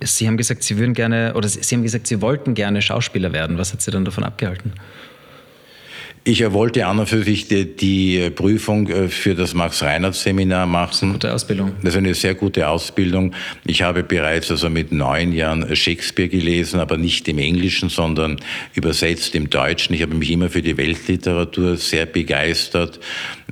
Sie 0.02 0.26
haben 0.26 0.36
gesagt, 0.36 0.64
Sie 0.64 0.76
würden 0.76 0.92
gerne, 0.92 1.32
oder 1.34 1.48
Sie 1.48 1.74
haben 1.74 1.84
gesagt, 1.84 2.08
Sie 2.08 2.20
wollten 2.20 2.54
gerne 2.54 2.82
Schauspieler 2.82 3.32
werden. 3.32 3.58
Was 3.58 3.72
hat 3.72 3.80
Sie 3.80 3.90
dann 3.90 4.04
davon 4.04 4.24
abgehalten? 4.24 4.72
Ich 6.26 6.42
wollte 6.54 6.86
an 6.86 6.98
und 7.00 7.06
für 7.06 7.22
sich 7.22 7.48
die, 7.48 7.76
die 7.76 8.30
Prüfung 8.30 8.88
äh, 8.88 9.08
für 9.08 9.34
das 9.34 9.52
Max-Reinhardt-Seminar 9.52 10.64
machen. 10.64 11.12
Gute 11.12 11.34
Ausbildung. 11.34 11.72
Das 11.82 11.92
ist 11.92 11.98
eine 11.98 12.14
sehr 12.14 12.34
gute 12.34 12.66
Ausbildung. 12.66 13.34
Ich 13.66 13.82
habe 13.82 14.02
bereits 14.02 14.50
also 14.50 14.70
mit 14.70 14.90
neun 14.90 15.32
Jahren 15.32 15.76
Shakespeare 15.76 16.30
gelesen, 16.30 16.80
aber 16.80 16.96
nicht 16.96 17.28
im 17.28 17.36
Englischen, 17.36 17.90
sondern 17.90 18.40
übersetzt 18.72 19.34
im 19.34 19.50
Deutschen. 19.50 19.94
Ich 19.94 20.00
habe 20.00 20.14
mich 20.14 20.30
immer 20.30 20.48
für 20.48 20.62
die 20.62 20.78
Weltliteratur 20.78 21.76
sehr 21.76 22.06
begeistert, 22.06 23.00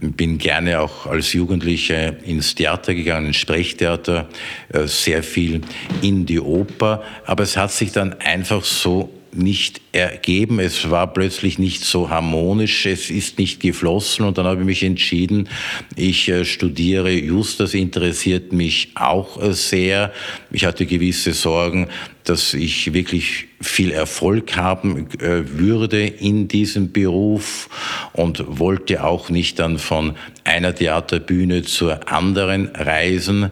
bin 0.00 0.38
gerne 0.38 0.80
auch 0.80 1.04
als 1.04 1.34
Jugendlicher 1.34 2.24
ins 2.24 2.54
Theater 2.54 2.94
gegangen, 2.94 3.26
ins 3.26 3.36
Sprechtheater, 3.36 4.30
äh, 4.72 4.86
sehr 4.86 5.22
viel 5.22 5.60
in 6.00 6.24
die 6.24 6.40
Oper. 6.40 7.02
Aber 7.26 7.42
es 7.42 7.58
hat 7.58 7.70
sich 7.70 7.92
dann 7.92 8.14
einfach 8.14 8.64
so 8.64 9.12
nicht 9.34 9.80
ergeben. 9.92 10.60
Es 10.60 10.90
war 10.90 11.12
plötzlich 11.12 11.58
nicht 11.58 11.84
so 11.84 12.10
harmonisch, 12.10 12.86
es 12.86 13.10
ist 13.10 13.38
nicht 13.38 13.60
geflossen 13.60 14.24
und 14.26 14.38
dann 14.38 14.46
habe 14.46 14.60
ich 14.60 14.66
mich 14.66 14.82
entschieden, 14.82 15.48
ich 15.96 16.28
äh, 16.28 16.44
studiere 16.44 17.10
Just, 17.10 17.60
das 17.60 17.74
interessiert 17.74 18.52
mich 18.52 18.92
auch 18.94 19.42
äh, 19.42 19.52
sehr. 19.52 20.12
Ich 20.50 20.64
hatte 20.64 20.86
gewisse 20.86 21.32
Sorgen, 21.32 21.88
dass 22.24 22.54
ich 22.54 22.92
wirklich 22.92 23.46
viel 23.60 23.90
Erfolg 23.90 24.56
haben 24.56 25.08
äh, 25.20 25.42
würde 25.58 26.06
in 26.06 26.48
diesem 26.48 26.92
Beruf 26.92 27.68
und 28.12 28.44
wollte 28.58 29.04
auch 29.04 29.30
nicht 29.30 29.58
dann 29.58 29.78
von 29.78 30.14
einer 30.44 30.74
Theaterbühne 30.74 31.62
zur 31.62 32.12
anderen 32.12 32.66
reisen. 32.74 33.50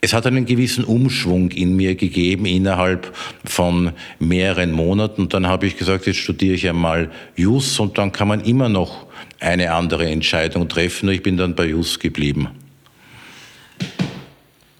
Es 0.00 0.12
hat 0.12 0.26
einen 0.26 0.46
gewissen 0.46 0.84
Umschwung 0.84 1.50
in 1.50 1.74
mir 1.74 1.94
gegeben 1.94 2.46
innerhalb 2.46 3.16
von 3.44 3.92
mehreren 4.18 4.72
Monaten. 4.72 5.22
Und 5.22 5.34
dann 5.34 5.46
habe 5.46 5.66
ich 5.66 5.76
gesagt, 5.76 6.06
jetzt 6.06 6.18
studiere 6.18 6.54
ich 6.54 6.68
einmal 6.68 7.10
Jus 7.34 7.78
und 7.80 7.98
dann 7.98 8.12
kann 8.12 8.28
man 8.28 8.40
immer 8.42 8.68
noch 8.68 9.06
eine 9.40 9.72
andere 9.72 10.08
Entscheidung 10.08 10.68
treffen. 10.68 11.08
Ich 11.08 11.22
bin 11.22 11.36
dann 11.36 11.54
bei 11.54 11.66
Jus 11.66 11.98
geblieben. 11.98 12.48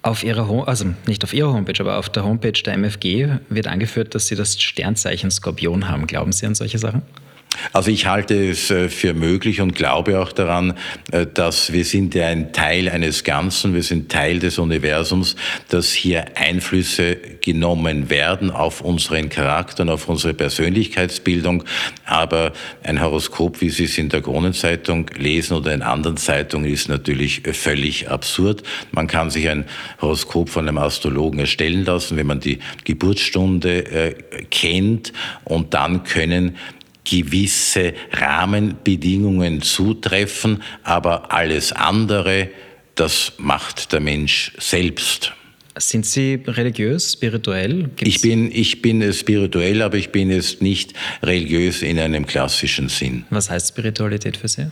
Auf 0.03 0.23
ihrer 0.23 0.67
also 0.67 0.85
nicht 1.05 1.23
auf 1.25 1.33
ihrer 1.33 1.51
Homepage, 1.51 1.81
aber 1.81 1.97
auf 1.97 2.07
der 2.07 2.23
Homepage 2.23 2.53
der 2.53 2.77
MFG 2.77 3.27
wird 3.49 3.67
angeführt, 3.67 4.15
dass 4.15 4.27
Sie 4.27 4.35
das 4.35 4.61
Sternzeichen 4.61 5.31
Skorpion 5.31 5.89
haben. 5.89 6.07
Glauben 6.07 6.31
Sie 6.31 6.45
an 6.45 6.55
solche 6.55 6.77
Sachen? 6.77 7.01
Also 7.73 7.91
ich 7.91 8.05
halte 8.05 8.49
es 8.49 8.71
äh, 8.71 8.89
für 8.89 9.13
möglich 9.13 9.61
und 9.61 9.75
glaube 9.75 10.19
auch 10.19 10.31
daran, 10.31 10.73
äh, 11.11 11.25
dass 11.25 11.73
wir 11.73 11.85
sind 11.85 12.15
ja 12.15 12.27
ein 12.27 12.53
Teil 12.53 12.89
eines 12.89 13.23
Ganzen, 13.23 13.73
wir 13.73 13.83
sind 13.83 14.11
Teil 14.11 14.39
des 14.39 14.59
Universums, 14.59 15.35
dass 15.69 15.91
hier 15.91 16.25
Einflüsse 16.35 17.17
genommen 17.41 18.09
werden 18.09 18.51
auf 18.51 18.81
unseren 18.81 19.29
Charakter 19.29 19.83
und 19.83 19.89
auf 19.89 20.09
unsere 20.09 20.33
Persönlichkeitsbildung. 20.33 21.63
Aber 22.05 22.53
ein 22.83 23.01
Horoskop, 23.01 23.61
wie 23.61 23.69
Sie 23.69 23.85
es 23.85 23.97
in 23.97 24.09
der 24.09 24.21
Kronenzeitung 24.21 25.09
lesen 25.17 25.55
oder 25.55 25.73
in 25.73 25.81
anderen 25.81 26.17
Zeitungen, 26.17 26.71
ist 26.71 26.89
natürlich 26.89 27.43
völlig 27.51 28.09
absurd. 28.09 28.63
Man 28.91 29.07
kann 29.07 29.29
sich 29.29 29.49
ein 29.49 29.65
Horoskop 30.01 30.49
von 30.49 30.67
einem 30.67 30.77
Astrologen 30.77 31.39
erstellen 31.39 31.85
lassen, 31.85 32.17
wenn 32.17 32.27
man 32.27 32.39
die 32.39 32.59
Geburtsstunde 32.83 33.85
äh, 33.85 34.13
kennt 34.49 35.13
und 35.43 35.73
dann 35.73 36.03
können 36.03 36.57
gewisse 37.09 37.93
Rahmenbedingungen 38.11 39.61
zutreffen, 39.61 40.61
aber 40.83 41.31
alles 41.31 41.71
andere, 41.71 42.49
das 42.95 43.33
macht 43.37 43.93
der 43.93 43.99
Mensch 43.99 44.51
selbst. 44.57 45.33
Sind 45.79 46.05
Sie 46.07 46.41
religiös, 46.47 47.13
spirituell? 47.13 47.89
Gibt's 47.95 48.15
ich 48.15 48.21
bin, 48.21 48.51
ich 48.51 48.81
bin 48.81 49.13
spirituell, 49.13 49.83
aber 49.83 49.97
ich 49.97 50.09
bin 50.09 50.31
es 50.31 50.59
nicht 50.59 50.93
religiös 51.21 51.83
in 51.83 51.99
einem 51.99 52.25
klassischen 52.25 52.89
Sinn. 52.89 53.25
Was 53.29 53.49
heißt 53.49 53.69
Spiritualität 53.69 54.37
für 54.37 54.47
Sie? 54.47 54.71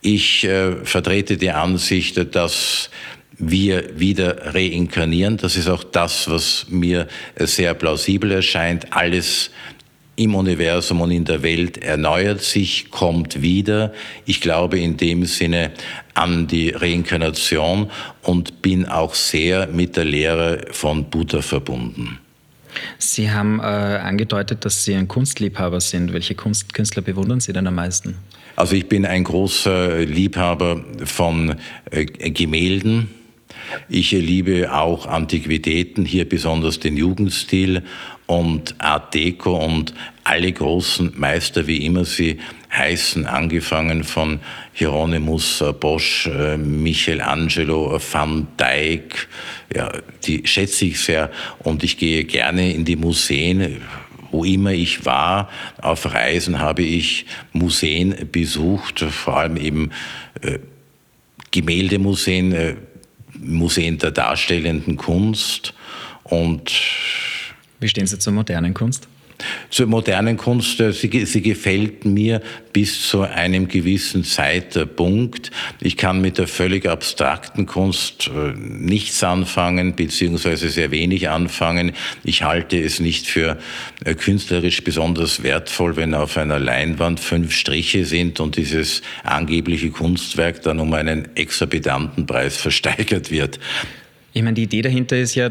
Ich 0.00 0.44
äh, 0.44 0.84
vertrete 0.84 1.36
die 1.36 1.50
Ansicht, 1.50 2.34
dass 2.34 2.90
wir 3.38 3.98
wieder 3.98 4.54
reinkarnieren. 4.54 5.36
Das 5.36 5.56
ist 5.56 5.68
auch 5.68 5.84
das, 5.84 6.28
was 6.28 6.66
mir 6.68 7.06
sehr 7.36 7.74
plausibel 7.74 8.32
erscheint. 8.32 8.92
Alles 8.92 9.50
im 10.18 10.34
Universum 10.34 11.00
und 11.00 11.12
in 11.12 11.24
der 11.24 11.42
Welt 11.42 11.78
erneuert 11.78 12.42
sich, 12.42 12.90
kommt 12.90 13.40
wieder. 13.40 13.92
Ich 14.26 14.40
glaube 14.40 14.78
in 14.78 14.96
dem 14.96 15.24
Sinne 15.24 15.70
an 16.14 16.48
die 16.48 16.70
Reinkarnation 16.70 17.90
und 18.22 18.60
bin 18.60 18.86
auch 18.86 19.14
sehr 19.14 19.68
mit 19.68 19.96
der 19.96 20.04
Lehre 20.04 20.66
von 20.72 21.04
Buddha 21.04 21.40
verbunden. 21.40 22.18
Sie 22.98 23.30
haben 23.30 23.60
äh, 23.60 23.62
angedeutet, 23.62 24.64
dass 24.64 24.84
Sie 24.84 24.94
ein 24.94 25.08
Kunstliebhaber 25.08 25.80
sind. 25.80 26.12
Welche 26.12 26.34
Kunst 26.34 26.74
Künstler 26.74 27.02
bewundern 27.02 27.40
Sie 27.40 27.52
denn 27.52 27.66
am 27.66 27.76
meisten? 27.76 28.16
Also 28.56 28.74
ich 28.74 28.88
bin 28.88 29.06
ein 29.06 29.22
großer 29.22 30.00
Liebhaber 30.00 30.84
von 31.04 31.54
äh, 31.90 32.04
Gemälden. 32.04 33.08
Ich 33.88 34.10
liebe 34.10 34.72
auch 34.72 35.06
Antiquitäten, 35.06 36.04
hier 36.04 36.28
besonders 36.28 36.80
den 36.80 36.96
Jugendstil 36.96 37.82
und 38.28 38.74
Art 38.78 39.14
Deco 39.14 39.56
und 39.56 39.94
alle 40.22 40.52
großen 40.52 41.12
Meister, 41.16 41.66
wie 41.66 41.86
immer 41.86 42.04
sie 42.04 42.38
heißen, 42.70 43.24
angefangen 43.24 44.04
von 44.04 44.40
Hieronymus 44.74 45.64
Bosch, 45.80 46.26
äh, 46.26 46.58
Michelangelo, 46.58 47.98
Van 48.12 48.46
Dyck, 48.60 49.28
ja, 49.74 49.90
die 50.26 50.46
schätze 50.46 50.84
ich 50.84 51.00
sehr 51.00 51.30
und 51.60 51.82
ich 51.82 51.96
gehe 51.96 52.24
gerne 52.24 52.70
in 52.72 52.84
die 52.84 52.96
Museen. 52.96 53.80
Wo 54.30 54.44
immer 54.44 54.72
ich 54.72 55.06
war, 55.06 55.48
auf 55.80 56.12
Reisen 56.12 56.58
habe 56.58 56.82
ich 56.82 57.24
Museen 57.54 58.28
besucht, 58.30 59.00
vor 59.00 59.38
allem 59.38 59.56
eben 59.56 59.90
äh, 60.42 60.58
Gemäldemuseen, 61.50 62.52
äh, 62.52 62.74
Museen 63.40 63.96
der 63.96 64.10
darstellenden 64.10 64.98
Kunst 64.98 65.72
und 66.24 66.70
wie 67.80 67.88
stehen 67.88 68.06
Sie 68.06 68.18
zur 68.18 68.32
modernen 68.32 68.74
Kunst? 68.74 69.08
Zur 69.70 69.86
modernen 69.86 70.36
Kunst, 70.36 70.80
äh, 70.80 70.92
sie, 70.92 71.24
sie, 71.24 71.42
gefällt 71.42 72.04
mir 72.04 72.42
bis 72.72 73.08
zu 73.08 73.22
einem 73.22 73.68
gewissen 73.68 74.24
Zeitpunkt. 74.24 75.50
Ich 75.80 75.96
kann 75.96 76.20
mit 76.20 76.38
der 76.38 76.48
völlig 76.48 76.88
abstrakten 76.88 77.66
Kunst 77.66 78.28
äh, 78.34 78.52
nichts 78.56 79.22
anfangen, 79.22 79.94
beziehungsweise 79.94 80.68
sehr 80.70 80.90
wenig 80.90 81.28
anfangen. 81.28 81.92
Ich 82.24 82.42
halte 82.42 82.80
es 82.80 82.98
nicht 82.98 83.26
für 83.26 83.58
äh, 84.04 84.14
künstlerisch 84.14 84.82
besonders 84.82 85.42
wertvoll, 85.42 85.96
wenn 85.96 86.14
auf 86.14 86.36
einer 86.36 86.58
Leinwand 86.58 87.20
fünf 87.20 87.52
Striche 87.54 88.04
sind 88.04 88.40
und 88.40 88.56
dieses 88.56 89.02
angebliche 89.22 89.90
Kunstwerk 89.90 90.62
dann 90.62 90.80
um 90.80 90.92
einen 90.94 91.36
exorbitanten 91.36 92.26
Preis 92.26 92.56
versteigert 92.60 93.30
wird. 93.30 93.60
Ich 94.32 94.42
meine, 94.42 94.54
die 94.54 94.64
Idee 94.64 94.82
dahinter 94.82 95.16
ist 95.16 95.36
ja, 95.36 95.50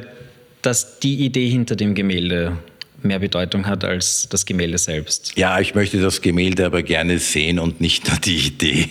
dass 0.61 0.99
die 0.99 1.25
Idee 1.25 1.49
hinter 1.49 1.75
dem 1.75 1.95
Gemälde 1.95 2.57
mehr 3.03 3.19
Bedeutung 3.19 3.65
hat 3.67 3.83
als 3.83 4.27
das 4.29 4.45
Gemälde 4.45 4.77
selbst. 4.77 5.33
Ja, 5.37 5.59
ich 5.59 5.75
möchte 5.75 6.01
das 6.01 6.21
Gemälde 6.21 6.65
aber 6.65 6.83
gerne 6.83 7.19
sehen 7.19 7.59
und 7.59 7.79
nicht 7.81 8.07
nur 8.07 8.17
die 8.17 8.37
Idee. 8.37 8.89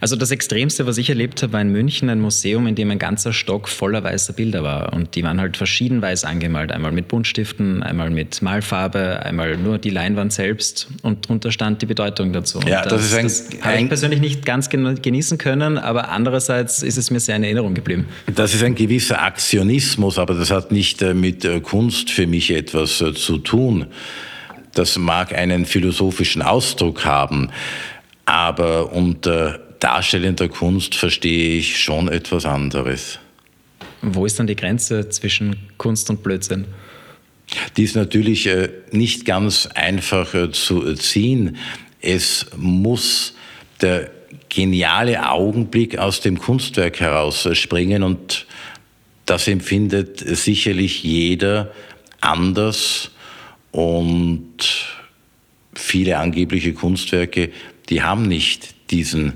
Also 0.00 0.16
das 0.16 0.30
Extremste, 0.30 0.86
was 0.86 0.98
ich 0.98 1.08
erlebt 1.08 1.42
habe, 1.42 1.52
war 1.54 1.60
in 1.60 1.70
München 1.70 2.08
ein 2.10 2.20
Museum, 2.20 2.66
in 2.66 2.74
dem 2.74 2.90
ein 2.90 2.98
ganzer 2.98 3.32
Stock 3.32 3.68
voller 3.68 4.02
weißer 4.04 4.32
Bilder 4.32 4.62
war. 4.62 4.92
Und 4.92 5.14
die 5.14 5.22
waren 5.22 5.40
halt 5.40 5.56
verschieden 5.56 6.02
weiß 6.02 6.24
angemalt. 6.24 6.72
Einmal 6.72 6.92
mit 6.92 7.08
Buntstiften, 7.08 7.82
einmal 7.82 8.10
mit 8.10 8.42
Malfarbe, 8.42 9.22
einmal 9.24 9.56
nur 9.56 9.78
die 9.78 9.90
Leinwand 9.90 10.32
selbst. 10.32 10.88
Und 11.02 11.28
drunter 11.28 11.50
stand 11.50 11.82
die 11.82 11.86
Bedeutung 11.86 12.32
dazu. 12.32 12.60
Ja, 12.66 12.82
das, 12.82 12.92
das, 12.92 13.04
ist 13.04 13.14
ein, 13.14 13.24
das 13.24 13.64
habe 13.64 13.82
ich 13.82 13.88
persönlich 13.88 14.20
nicht 14.20 14.44
ganz 14.44 14.70
genießen 14.70 15.38
können, 15.38 15.78
aber 15.78 16.10
andererseits 16.10 16.82
ist 16.82 16.96
es 16.96 17.10
mir 17.10 17.20
sehr 17.20 17.36
in 17.36 17.44
Erinnerung 17.44 17.74
geblieben. 17.74 18.06
Das 18.34 18.54
ist 18.54 18.62
ein 18.62 18.74
gewisser 18.74 19.22
Aktionismus, 19.22 20.18
aber 20.18 20.34
das 20.34 20.50
hat 20.50 20.72
nicht 20.72 21.02
äh, 21.02 21.14
mit 21.14 21.44
äh, 21.44 21.60
Kunst 21.60 22.10
für 22.10 22.26
mich 22.26 22.50
etwas 22.50 23.00
äh, 23.00 23.14
zu 23.14 23.38
tun. 23.38 23.86
Das 24.74 24.98
mag 24.98 25.32
einen 25.34 25.64
philosophischen 25.64 26.42
Ausdruck 26.42 27.04
haben, 27.04 27.50
aber 28.26 28.92
unter 28.92 29.65
darstellender 29.80 30.48
Kunst 30.48 30.94
verstehe 30.94 31.58
ich 31.58 31.80
schon 31.80 32.08
etwas 32.08 32.46
anderes. 32.46 33.18
Wo 34.02 34.26
ist 34.26 34.38
dann 34.38 34.46
die 34.46 34.56
Grenze 34.56 35.08
zwischen 35.08 35.56
Kunst 35.78 36.10
und 36.10 36.22
Blödsinn? 36.22 36.66
Die 37.76 37.84
ist 37.84 37.96
natürlich 37.96 38.46
äh, 38.46 38.70
nicht 38.90 39.24
ganz 39.24 39.66
einfach 39.66 40.34
äh, 40.34 40.50
zu 40.50 40.94
ziehen. 40.94 41.56
Es 42.00 42.46
muss 42.56 43.34
der 43.80 44.10
geniale 44.48 45.28
Augenblick 45.28 45.98
aus 45.98 46.20
dem 46.20 46.38
Kunstwerk 46.38 47.00
herausspringen 47.00 48.02
und 48.02 48.46
das 49.26 49.48
empfindet 49.48 50.20
sicherlich 50.20 51.02
jeder 51.02 51.72
anders 52.20 53.10
und 53.72 54.56
viele 55.74 56.18
angebliche 56.18 56.72
Kunstwerke, 56.72 57.50
die 57.88 58.02
haben 58.02 58.22
nicht 58.22 58.90
diesen 58.90 59.34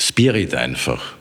Spirit 0.00 0.54
einfach. 0.54 1.14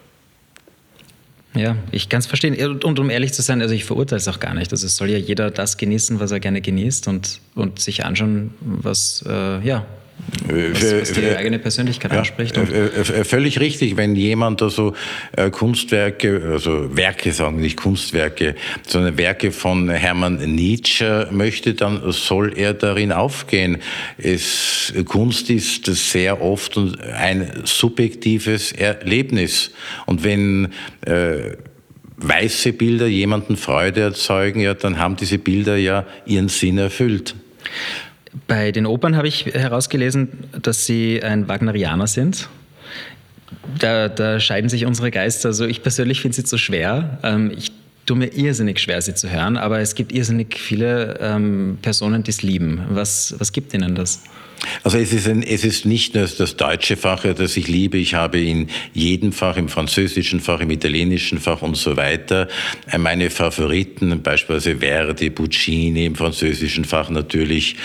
Ja, 1.55 1.75
ich 1.91 2.09
kann 2.09 2.19
es 2.19 2.27
verstehen. 2.27 2.55
Und 2.83 2.99
um 2.99 3.09
ehrlich 3.09 3.33
zu 3.33 3.41
sein, 3.41 3.61
also 3.61 3.73
ich 3.73 3.83
verurteile 3.83 4.17
es 4.17 4.27
auch 4.27 4.39
gar 4.39 4.53
nicht. 4.53 4.71
Also 4.71 4.85
es 4.85 4.95
soll 4.95 5.09
ja 5.09 5.17
jeder 5.17 5.49
das 5.49 5.77
genießen, 5.77 6.19
was 6.19 6.31
er 6.31 6.39
gerne 6.39 6.61
genießt 6.61 7.07
und, 7.07 7.41
und 7.55 7.79
sich 7.79 8.05
anschauen, 8.05 8.53
was, 8.61 9.23
äh, 9.27 9.59
ja, 9.65 9.85
was, 10.47 11.01
was 11.01 11.13
die 11.13 11.35
eigene 11.35 11.59
Persönlichkeit 11.59 12.11
ja, 12.11 12.19
anspricht. 12.19 12.57
völlig 13.23 13.59
richtig, 13.59 13.97
wenn 13.97 14.15
jemand 14.15 14.61
also 14.61 14.93
äh, 15.35 15.49
Kunstwerke, 15.49 16.41
also 16.51 16.95
Werke 16.95 17.31
sagen, 17.31 17.59
nicht 17.59 17.77
Kunstwerke, 17.77 18.55
sondern 18.87 19.17
Werke 19.17 19.51
von 19.51 19.89
Hermann 19.89 20.37
Nietzsche 20.55 21.27
möchte, 21.31 21.73
dann 21.73 22.11
soll 22.11 22.57
er 22.57 22.73
darin 22.73 23.11
aufgehen. 23.11 23.77
Es, 24.17 24.93
Kunst 25.05 25.49
ist 25.49 25.85
sehr 25.85 26.41
oft 26.41 26.77
ein 26.77 27.61
subjektives 27.65 28.71
Erlebnis. 28.71 29.71
Und 30.05 30.23
wenn 30.23 30.69
äh, 31.05 31.55
weiße 32.17 32.73
Bilder 32.73 33.07
jemanden 33.07 33.55
Freude 33.55 34.01
erzeugen, 34.01 34.59
ja, 34.59 34.73
dann 34.73 34.99
haben 34.99 35.15
diese 35.15 35.37
Bilder 35.37 35.77
ja 35.77 36.05
ihren 36.25 36.49
Sinn 36.49 36.77
erfüllt. 36.77 37.35
Bei 38.47 38.71
den 38.71 38.85
Opern 38.85 39.15
habe 39.15 39.27
ich 39.27 39.45
herausgelesen, 39.45 40.29
dass 40.61 40.85
Sie 40.85 41.21
ein 41.23 41.47
Wagnerianer 41.47 42.07
sind. 42.07 42.49
Da, 43.79 44.09
da 44.09 44.39
scheiden 44.39 44.69
sich 44.69 44.85
unsere 44.85 45.11
Geister. 45.11 45.49
Also 45.49 45.65
ich 45.65 45.81
persönlich 45.81 46.21
finde 46.21 46.35
sie 46.35 46.43
zu 46.43 46.57
schwer. 46.57 47.19
Ähm, 47.23 47.51
ich 47.55 47.71
tue 48.05 48.17
mir 48.17 48.33
irrsinnig 48.33 48.79
schwer, 48.79 49.01
sie 49.01 49.13
zu 49.13 49.29
hören, 49.29 49.57
aber 49.57 49.79
es 49.79 49.93
gibt 49.93 50.11
irrsinnig 50.11 50.57
viele 50.57 51.19
ähm, 51.21 51.77
Personen, 51.81 52.23
die 52.23 52.31
es 52.31 52.41
lieben. 52.41 52.83
Was, 52.89 53.35
was 53.37 53.51
gibt 53.51 53.73
Ihnen 53.73 53.93
das? 53.95 54.23
Also 54.83 54.97
es 54.97 55.13
ist, 55.13 55.27
ein, 55.27 55.43
es 55.43 55.63
ist 55.63 55.85
nicht 55.85 56.15
nur 56.15 56.25
das 56.25 56.57
deutsche 56.57 56.97
Fach, 56.97 57.23
das 57.23 57.57
ich 57.57 57.67
liebe. 57.67 57.97
Ich 57.97 58.13
habe 58.13 58.39
in 58.39 58.69
jedem 58.93 59.31
Fach, 59.31 59.57
im 59.57 59.69
französischen 59.69 60.39
Fach, 60.39 60.59
im 60.59 60.69
italienischen 60.71 61.39
Fach 61.39 61.61
und 61.61 61.77
so 61.77 61.95
weiter 61.95 62.47
äh, 62.91 62.97
meine 62.97 63.29
Favoriten, 63.29 64.21
beispielsweise 64.21 64.77
Verdi, 64.77 65.29
Puccini, 65.29 66.05
im 66.05 66.15
französischen 66.15 66.85
Fach 66.85 67.09
natürlich 67.09 67.75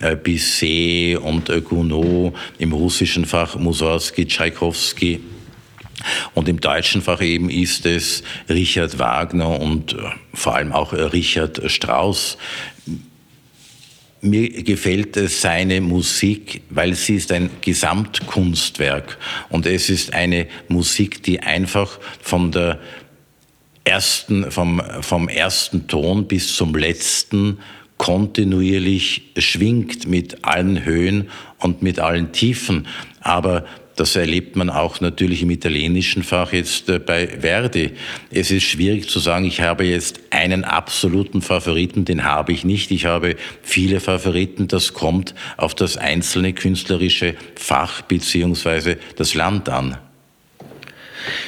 äh, 0.00 0.16
Bizet 0.16 1.18
und 1.18 1.48
äh, 1.50 1.60
Gounod, 1.60 2.34
im 2.58 2.72
russischen 2.72 3.24
Fach 3.24 3.56
Mussorgsky, 3.56 4.26
Tschaikowski. 4.26 5.20
Und 6.34 6.48
im 6.48 6.60
deutschen 6.60 7.02
Fach 7.02 7.22
eben 7.22 7.48
ist 7.48 7.86
es 7.86 8.22
Richard 8.48 8.98
Wagner 8.98 9.60
und 9.60 9.96
vor 10.34 10.56
allem 10.56 10.72
auch 10.72 10.92
Richard 10.92 11.62
Strauss, 11.70 12.36
mir 14.24 14.48
gefällt 14.62 15.16
seine 15.28 15.80
Musik, 15.80 16.62
weil 16.70 16.94
sie 16.94 17.16
ist 17.16 17.30
ein 17.30 17.50
Gesamtkunstwerk 17.60 19.18
und 19.50 19.66
es 19.66 19.90
ist 19.90 20.14
eine 20.14 20.46
Musik, 20.68 21.22
die 21.22 21.40
einfach 21.40 21.98
von 22.20 22.50
der 22.50 22.80
ersten, 23.84 24.50
vom, 24.50 24.82
vom 25.02 25.28
ersten 25.28 25.86
Ton 25.86 26.26
bis 26.26 26.54
zum 26.56 26.74
letzten 26.74 27.58
kontinuierlich 27.98 29.30
schwingt 29.38 30.08
mit 30.08 30.44
allen 30.44 30.84
Höhen 30.84 31.30
und 31.58 31.82
mit 31.82 32.00
allen 32.00 32.32
Tiefen. 32.32 32.86
Aber 33.20 33.64
das 33.96 34.16
erlebt 34.16 34.56
man 34.56 34.70
auch 34.70 35.00
natürlich 35.00 35.42
im 35.42 35.50
italienischen 35.50 36.22
Fach 36.22 36.52
jetzt 36.52 36.88
äh, 36.88 36.98
bei 36.98 37.28
Verdi. 37.28 37.92
Es 38.30 38.50
ist 38.50 38.64
schwierig 38.64 39.08
zu 39.08 39.18
sagen, 39.18 39.44
ich 39.44 39.60
habe 39.60 39.84
jetzt 39.84 40.20
einen 40.30 40.64
absoluten 40.64 41.42
Favoriten, 41.42 42.04
den 42.04 42.24
habe 42.24 42.52
ich 42.52 42.64
nicht. 42.64 42.90
Ich 42.90 43.04
habe 43.04 43.36
viele 43.62 44.00
Favoriten, 44.00 44.68
das 44.68 44.94
kommt 44.94 45.34
auf 45.56 45.74
das 45.74 45.96
einzelne 45.96 46.52
künstlerische 46.52 47.36
Fach 47.54 48.02
beziehungsweise 48.02 48.98
das 49.16 49.34
Land 49.34 49.68
an. 49.68 49.96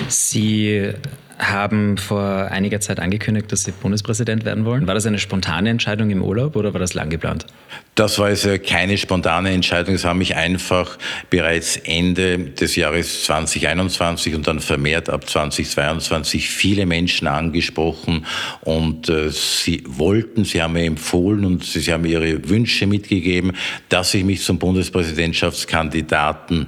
Sie 0.09 0.93
haben 1.38 1.99
vor 1.99 2.49
einiger 2.51 2.81
Zeit 2.81 2.99
angekündigt, 2.99 3.53
dass 3.53 3.64
Sie 3.64 3.72
Bundespräsident 3.72 4.44
werden 4.44 4.64
wollen. 4.64 4.87
War 4.87 4.94
das 4.94 5.07
eine 5.07 5.18
spontane 5.18 5.70
Entscheidung 5.70 6.11
im 6.11 6.22
Urlaub 6.22 6.57
oder 6.57 6.72
war 6.72 6.81
das 6.81 6.94
lang 6.94 7.11
geplant? 7.11 7.46
Das 7.94 8.18
war 8.18 8.27
also 8.27 8.57
keine 8.59 8.99
spontane 8.99 9.51
Entscheidung. 9.51 9.94
Es 9.94 10.05
haben 10.05 10.18
mich 10.18 10.37
einfach 10.37 10.99
bereits 11.31 11.77
Ende 11.77 12.38
des 12.38 12.77
Jahres 12.77 13.25
2021 13.25 14.35
und 14.35 14.46
dann 14.46 14.61
vermehrt 14.61 15.09
ab 15.09 15.29
2022 15.29 16.49
viele 16.49 16.87
Menschen 16.87 17.27
angesprochen 17.27 18.27
und 18.61 19.09
äh, 19.09 19.31
sie 19.31 19.83
wollten, 19.87 20.44
sie 20.44 20.62
haben 20.62 20.75
mir 20.75 20.85
empfohlen 20.85 21.44
und 21.44 21.64
sie, 21.64 21.81
sie 21.81 21.92
haben 21.92 22.05
ihre 22.05 22.49
Wünsche 22.49 22.87
mitgegeben, 22.87 23.53
dass 23.88 24.14
ich 24.14 24.25
mich 24.25 24.42
zum 24.42 24.59
Bundespräsidentschaftskandidaten 24.59 26.66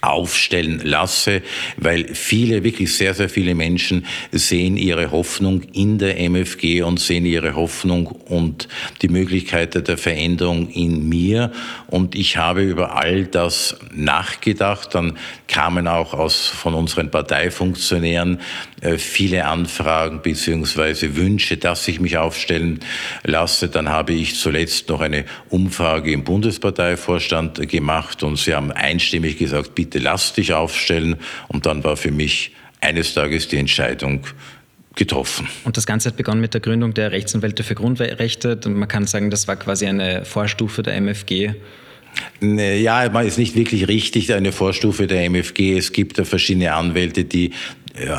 aufstellen 0.00 0.80
lasse, 0.84 1.42
weil 1.76 2.14
viele, 2.14 2.62
wirklich 2.62 2.96
sehr, 2.96 3.14
sehr 3.14 3.28
viele 3.28 3.54
Menschen 3.54 4.06
sehen 4.30 4.76
ihre 4.76 5.10
Hoffnung 5.10 5.62
in 5.72 5.98
der 5.98 6.20
MFG 6.20 6.82
und 6.82 7.00
sehen 7.00 7.26
ihre 7.26 7.56
Hoffnung 7.56 8.06
und 8.06 8.68
die 9.02 9.08
Möglichkeit 9.08 9.74
der 9.88 9.98
Veränderung 9.98 10.68
in 10.70 11.08
mir. 11.08 11.52
Und 11.88 12.14
ich 12.14 12.36
habe 12.36 12.62
über 12.62 12.94
all 12.96 13.26
das 13.26 13.76
nachgedacht. 13.92 14.94
Dann 14.94 15.18
kamen 15.48 15.88
auch 15.88 16.14
aus, 16.14 16.46
von 16.46 16.74
unseren 16.74 17.10
Parteifunktionären 17.10 18.40
viele 18.96 19.44
Anfragen 19.46 20.22
beziehungsweise 20.22 21.16
Wünsche, 21.16 21.56
dass 21.56 21.86
ich 21.88 22.00
mich 22.00 22.16
aufstellen 22.16 22.80
lasse. 23.24 23.68
Dann 23.68 23.88
habe 23.88 24.12
ich 24.12 24.36
zuletzt 24.36 24.88
noch 24.88 25.00
eine 25.00 25.24
Umfrage 25.50 26.12
im 26.12 26.24
Bundesparteivorstand 26.24 27.68
gemacht 27.68 28.22
und 28.22 28.38
sie 28.38 28.54
haben 28.54 28.70
einstimmig 28.70 29.38
gesagt, 29.38 29.74
bitte 29.74 29.88
bitte 29.88 30.04
lass 30.04 30.32
dich 30.32 30.52
aufstellen. 30.52 31.16
Und 31.48 31.66
dann 31.66 31.84
war 31.84 31.96
für 31.96 32.10
mich 32.10 32.52
eines 32.80 33.14
Tages 33.14 33.48
die 33.48 33.56
Entscheidung 33.56 34.20
getroffen. 34.94 35.48
Und 35.64 35.76
das 35.76 35.86
Ganze 35.86 36.08
hat 36.08 36.16
begonnen 36.16 36.40
mit 36.40 36.54
der 36.54 36.60
Gründung 36.60 36.94
der 36.94 37.12
Rechtsanwälte 37.12 37.62
für 37.62 37.74
Grundrechte. 37.74 38.58
Man 38.66 38.88
kann 38.88 39.06
sagen, 39.06 39.30
das 39.30 39.48
war 39.48 39.56
quasi 39.56 39.86
eine 39.86 40.24
Vorstufe 40.24 40.82
der 40.82 40.96
MFG. 41.00 41.54
Ja, 42.40 43.08
man 43.10 43.26
ist 43.26 43.38
nicht 43.38 43.54
wirklich 43.54 43.86
richtig 43.86 44.32
eine 44.32 44.50
Vorstufe 44.50 45.06
der 45.06 45.24
MFG. 45.24 45.76
Es 45.76 45.92
gibt 45.92 46.18
da 46.18 46.24
verschiedene 46.24 46.74
Anwälte, 46.74 47.24
die 47.24 47.52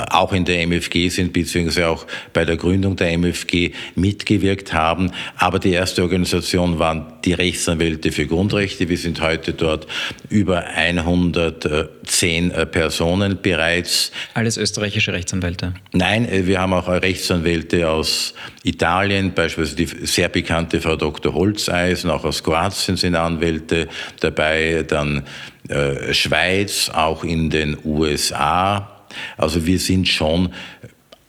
auch 0.10 0.34
in 0.34 0.46
der 0.46 0.62
MFG 0.68 1.10
sind, 1.10 1.34
beziehungsweise 1.34 1.88
auch 1.88 2.06
bei 2.34 2.46
der 2.46 2.58
Gründung 2.58 2.96
der 2.96 3.12
MFG 3.18 3.72
mitgewirkt 3.96 4.74
haben. 4.74 5.12
Aber 5.38 5.60
die 5.60 5.72
erste 5.72 6.02
Organisation 6.04 6.80
waren 6.80 7.14
die 7.26 7.34
Rechtsanwälte 7.34 8.12
für 8.12 8.26
Grundrechte. 8.26 8.90
Wir 8.90 8.98
sind 8.98 9.22
heute 9.22 9.54
dort 9.54 9.88
über 10.30 10.66
110 10.66 12.52
Personen 12.72 13.40
bereits. 13.42 14.12
Alles 14.34 14.58
österreichische 14.58 15.14
Rechtsanwälte? 15.14 15.74
Nein, 15.92 16.28
wir 16.32 16.60
haben 16.60 16.74
auch 16.74 16.88
Rechtsanwälte 16.88 17.90
aus 17.90 18.34
Italien, 18.64 19.34
beispielsweise 19.34 19.76
die 19.76 20.06
sehr 20.06 20.30
bekannte 20.30 20.82
Frau 20.82 20.96
Dr. 20.96 21.34
Holzeisen, 21.34 22.10
auch 22.10 22.24
aus 22.24 22.44
Kroatien 22.44 22.98
sind 22.98 23.16
Anwälte 23.16 23.88
dabei, 24.20 24.84
dann 24.88 25.24
äh, 25.68 26.14
Schweiz, 26.14 26.90
auch 26.90 27.24
in 27.24 27.50
den 27.50 27.78
USA 27.84 28.99
also 29.38 29.66
wir 29.66 29.80
sind 29.80 30.08
schon 30.08 30.54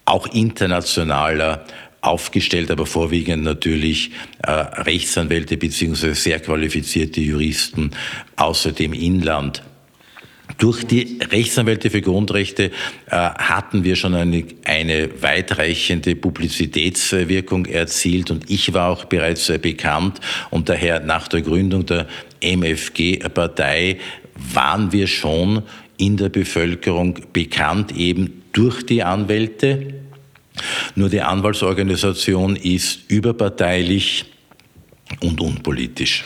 auch 0.05 0.27
internationaler 0.29 1.64
aufgestellt, 2.01 2.71
aber 2.71 2.87
vorwiegend 2.87 3.45
natürlich 3.45 4.11
äh, 4.43 4.51
Rechtsanwälte 4.51 5.57
beziehungsweise 5.57 6.14
sehr 6.14 6.40
qualifizierte 6.40 7.21
Juristen 7.21 7.90
außer 8.37 8.73
dem 8.73 8.93
Inland. 8.93 9.62
Durch 10.59 10.85
die 10.85 11.19
Rechtsanwälte 11.31 11.90
für 11.90 12.01
Grundrechte 12.01 12.64
äh, 12.64 12.71
hatten 13.11 13.85
wir 13.85 13.97
schon 13.97 14.14
eine, 14.14 14.45
eine 14.64 15.23
weitreichende 15.23 16.16
Publizitätswirkung 16.16 17.66
erzielt 17.66 18.31
und 18.31 18.51
ich 18.51 18.73
war 18.73 18.90
auch 18.90 19.05
bereits 19.05 19.49
äh, 19.49 19.59
bekannt 19.59 20.21
und 20.51 20.69
daher 20.69 21.01
nach 21.01 21.29
der 21.29 21.43
Gründung 21.43 21.87
der 21.87 22.09
MFG-Partei 22.40 23.99
waren 24.55 24.93
wir 24.93 25.07
schon 25.07 25.62
in 26.01 26.17
der 26.17 26.29
Bevölkerung 26.29 27.19
bekannt, 27.33 27.97
eben 27.97 28.43
durch 28.53 28.85
die 28.85 29.03
Anwälte. 29.03 29.95
Nur 30.95 31.09
die 31.09 31.21
Anwaltsorganisation 31.21 32.57
ist 32.57 33.01
überparteilich 33.09 34.25
und 35.21 35.41
unpolitisch. 35.41 36.25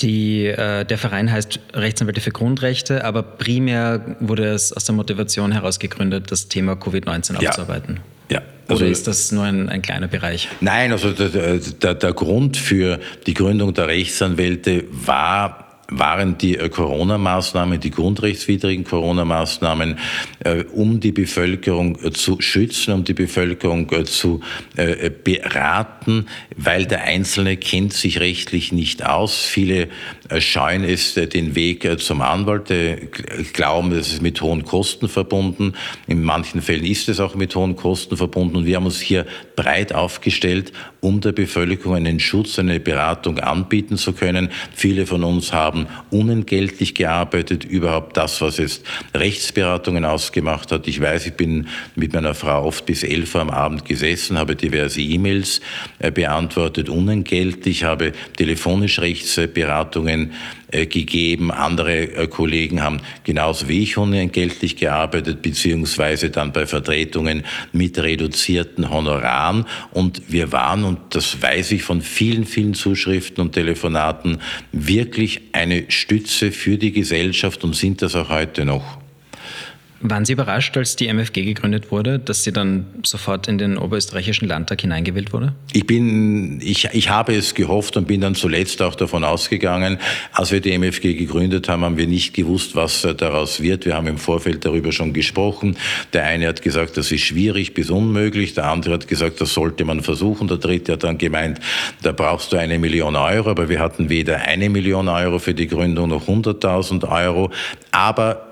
Die, 0.00 0.46
äh, 0.46 0.84
der 0.84 0.98
Verein 0.98 1.30
heißt 1.30 1.58
Rechtsanwälte 1.74 2.20
für 2.20 2.30
Grundrechte, 2.30 3.04
aber 3.04 3.22
primär 3.22 4.16
wurde 4.20 4.44
es 4.44 4.72
aus 4.72 4.84
der 4.84 4.94
Motivation 4.94 5.50
heraus 5.50 5.80
gegründet, 5.80 6.30
das 6.30 6.48
Thema 6.48 6.74
Covid-19 6.74 7.40
ja. 7.40 7.48
aufzuarbeiten. 7.48 8.00
Ja. 8.30 8.42
Also, 8.68 8.82
Oder 8.82 8.92
ist 8.92 9.06
das 9.06 9.32
nur 9.32 9.44
ein, 9.44 9.68
ein 9.68 9.82
kleiner 9.82 10.06
Bereich? 10.06 10.48
Nein, 10.60 10.92
also 10.92 11.10
der, 11.10 11.58
der, 11.58 11.94
der 11.94 12.12
Grund 12.12 12.56
für 12.56 13.00
die 13.26 13.34
Gründung 13.34 13.72
der 13.74 13.88
Rechtsanwälte 13.88 14.84
war 14.90 15.67
waren 15.90 16.36
die 16.36 16.56
äh, 16.56 16.68
Corona-Maßnahmen, 16.68 17.80
die 17.80 17.90
grundrechtswidrigen 17.90 18.84
Corona-Maßnahmen, 18.84 19.98
äh, 20.40 20.64
um 20.64 21.00
die 21.00 21.12
Bevölkerung 21.12 21.98
äh, 22.04 22.10
zu 22.10 22.40
schützen, 22.40 22.92
um 22.92 23.04
die 23.04 23.14
Bevölkerung 23.14 23.88
zu 24.04 24.40
beraten, 25.24 26.26
weil 26.56 26.86
der 26.86 27.02
Einzelne 27.02 27.56
kennt 27.56 27.92
sich 27.92 28.20
rechtlich 28.20 28.72
nicht 28.72 29.04
aus. 29.04 29.44
Viele 29.44 29.88
scheuen 30.38 30.84
es 30.84 31.14
den 31.14 31.54
Weg 31.54 32.00
zum 32.00 32.20
Anwalt, 32.20 32.72
glauben, 33.52 33.92
es 33.92 34.12
ist 34.12 34.22
mit 34.22 34.40
hohen 34.40 34.64
Kosten 34.64 35.08
verbunden. 35.08 35.74
In 36.06 36.22
manchen 36.22 36.60
Fällen 36.60 36.84
ist 36.84 37.08
es 37.08 37.20
auch 37.20 37.34
mit 37.34 37.54
hohen 37.54 37.76
Kosten 37.76 38.16
verbunden. 38.16 38.56
Und 38.56 38.66
wir 38.66 38.76
haben 38.76 38.86
uns 38.86 39.00
hier 39.00 39.26
breit 39.56 39.92
aufgestellt, 39.92 40.72
um 41.00 41.20
der 41.20 41.32
Bevölkerung 41.32 41.96
einen 41.96 42.20
Schutz, 42.20 42.58
eine 42.58 42.80
Beratung 42.80 43.38
anbieten 43.38 43.96
zu 43.96 44.12
können. 44.12 44.50
Viele 44.74 45.06
von 45.06 45.24
uns 45.24 45.52
haben 45.52 45.77
haben 45.78 45.86
unentgeltlich 46.10 46.94
gearbeitet, 46.94 47.64
überhaupt 47.64 48.16
das, 48.16 48.40
was 48.40 48.58
jetzt 48.58 48.84
Rechtsberatungen 49.14 50.04
ausgemacht 50.04 50.72
hat. 50.72 50.88
Ich 50.88 51.00
weiß, 51.00 51.26
ich 51.26 51.34
bin 51.34 51.68
mit 51.94 52.12
meiner 52.12 52.34
Frau 52.34 52.64
oft 52.64 52.86
bis 52.86 53.02
elf 53.02 53.34
Uhr 53.34 53.42
am 53.42 53.50
Abend 53.50 53.84
gesessen, 53.84 54.38
habe 54.38 54.56
diverse 54.56 55.00
E-Mails 55.00 55.60
äh, 55.98 56.10
beantwortet, 56.10 56.88
unentgeltlich, 56.88 57.84
habe 57.84 58.12
telefonisch 58.36 58.98
Rechtsberatungen 58.98 60.32
äh, 60.70 60.84
gegeben. 60.84 61.50
Andere 61.50 62.12
äh, 62.12 62.26
Kollegen 62.26 62.82
haben 62.82 63.00
genauso 63.24 63.68
wie 63.68 63.82
ich 63.82 63.96
unentgeltlich 63.96 64.76
gearbeitet, 64.76 65.40
beziehungsweise 65.40 66.28
dann 66.28 66.52
bei 66.52 66.66
Vertretungen 66.66 67.44
mit 67.72 67.98
reduzierten 67.98 68.90
Honoraren. 68.90 69.64
Und 69.92 70.30
wir 70.30 70.52
waren, 70.52 70.84
und 70.84 70.98
das 71.10 71.40
weiß 71.40 71.72
ich 71.72 71.82
von 71.82 72.02
vielen, 72.02 72.44
vielen 72.44 72.74
Zuschriften 72.74 73.42
und 73.42 73.52
Telefonaten, 73.52 74.42
wirklich 74.72 75.40
eine 75.70 75.84
Stütze 75.88 76.50
für 76.50 76.78
die 76.78 76.92
Gesellschaft 76.92 77.62
und 77.62 77.76
sind 77.76 78.00
das 78.00 78.14
auch 78.14 78.30
heute 78.30 78.64
noch. 78.64 78.98
Waren 80.00 80.24
Sie 80.24 80.34
überrascht, 80.34 80.76
als 80.76 80.94
die 80.94 81.08
MFG 81.08 81.44
gegründet 81.44 81.90
wurde, 81.90 82.20
dass 82.20 82.44
sie 82.44 82.52
dann 82.52 82.86
sofort 83.02 83.48
in 83.48 83.58
den 83.58 83.76
oberösterreichischen 83.76 84.46
Landtag 84.46 84.80
hineingewählt 84.80 85.32
wurde? 85.32 85.54
Ich 85.72 85.86
bin, 85.86 86.60
ich, 86.60 86.88
ich 86.92 87.10
habe 87.10 87.34
es 87.34 87.54
gehofft 87.54 87.96
und 87.96 88.06
bin 88.06 88.20
dann 88.20 88.36
zuletzt 88.36 88.80
auch 88.80 88.94
davon 88.94 89.24
ausgegangen. 89.24 89.98
Als 90.32 90.52
wir 90.52 90.60
die 90.60 90.70
MFG 90.70 91.14
gegründet 91.14 91.68
haben, 91.68 91.82
haben 91.84 91.96
wir 91.96 92.06
nicht 92.06 92.32
gewusst, 92.32 92.76
was 92.76 93.06
daraus 93.16 93.60
wird. 93.60 93.86
Wir 93.86 93.96
haben 93.96 94.06
im 94.06 94.18
Vorfeld 94.18 94.64
darüber 94.64 94.92
schon 94.92 95.12
gesprochen. 95.12 95.76
Der 96.12 96.24
eine 96.24 96.46
hat 96.46 96.62
gesagt, 96.62 96.96
das 96.96 97.10
ist 97.10 97.22
schwierig 97.22 97.74
bis 97.74 97.90
unmöglich. 97.90 98.54
Der 98.54 98.66
andere 98.66 98.94
hat 98.94 99.08
gesagt, 99.08 99.40
das 99.40 99.52
sollte 99.52 99.84
man 99.84 100.02
versuchen. 100.02 100.46
Der 100.46 100.58
dritte 100.58 100.92
hat 100.92 101.02
dann 101.02 101.18
gemeint, 101.18 101.58
da 102.02 102.12
brauchst 102.12 102.52
du 102.52 102.56
eine 102.56 102.78
Million 102.78 103.16
Euro. 103.16 103.50
Aber 103.50 103.68
wir 103.68 103.80
hatten 103.80 104.08
weder 104.08 104.36
eine 104.36 104.70
Million 104.70 105.08
Euro 105.08 105.40
für 105.40 105.54
die 105.54 105.66
Gründung 105.66 106.10
noch 106.10 106.28
100.000 106.28 107.08
Euro. 107.08 107.50
Aber 107.90 108.47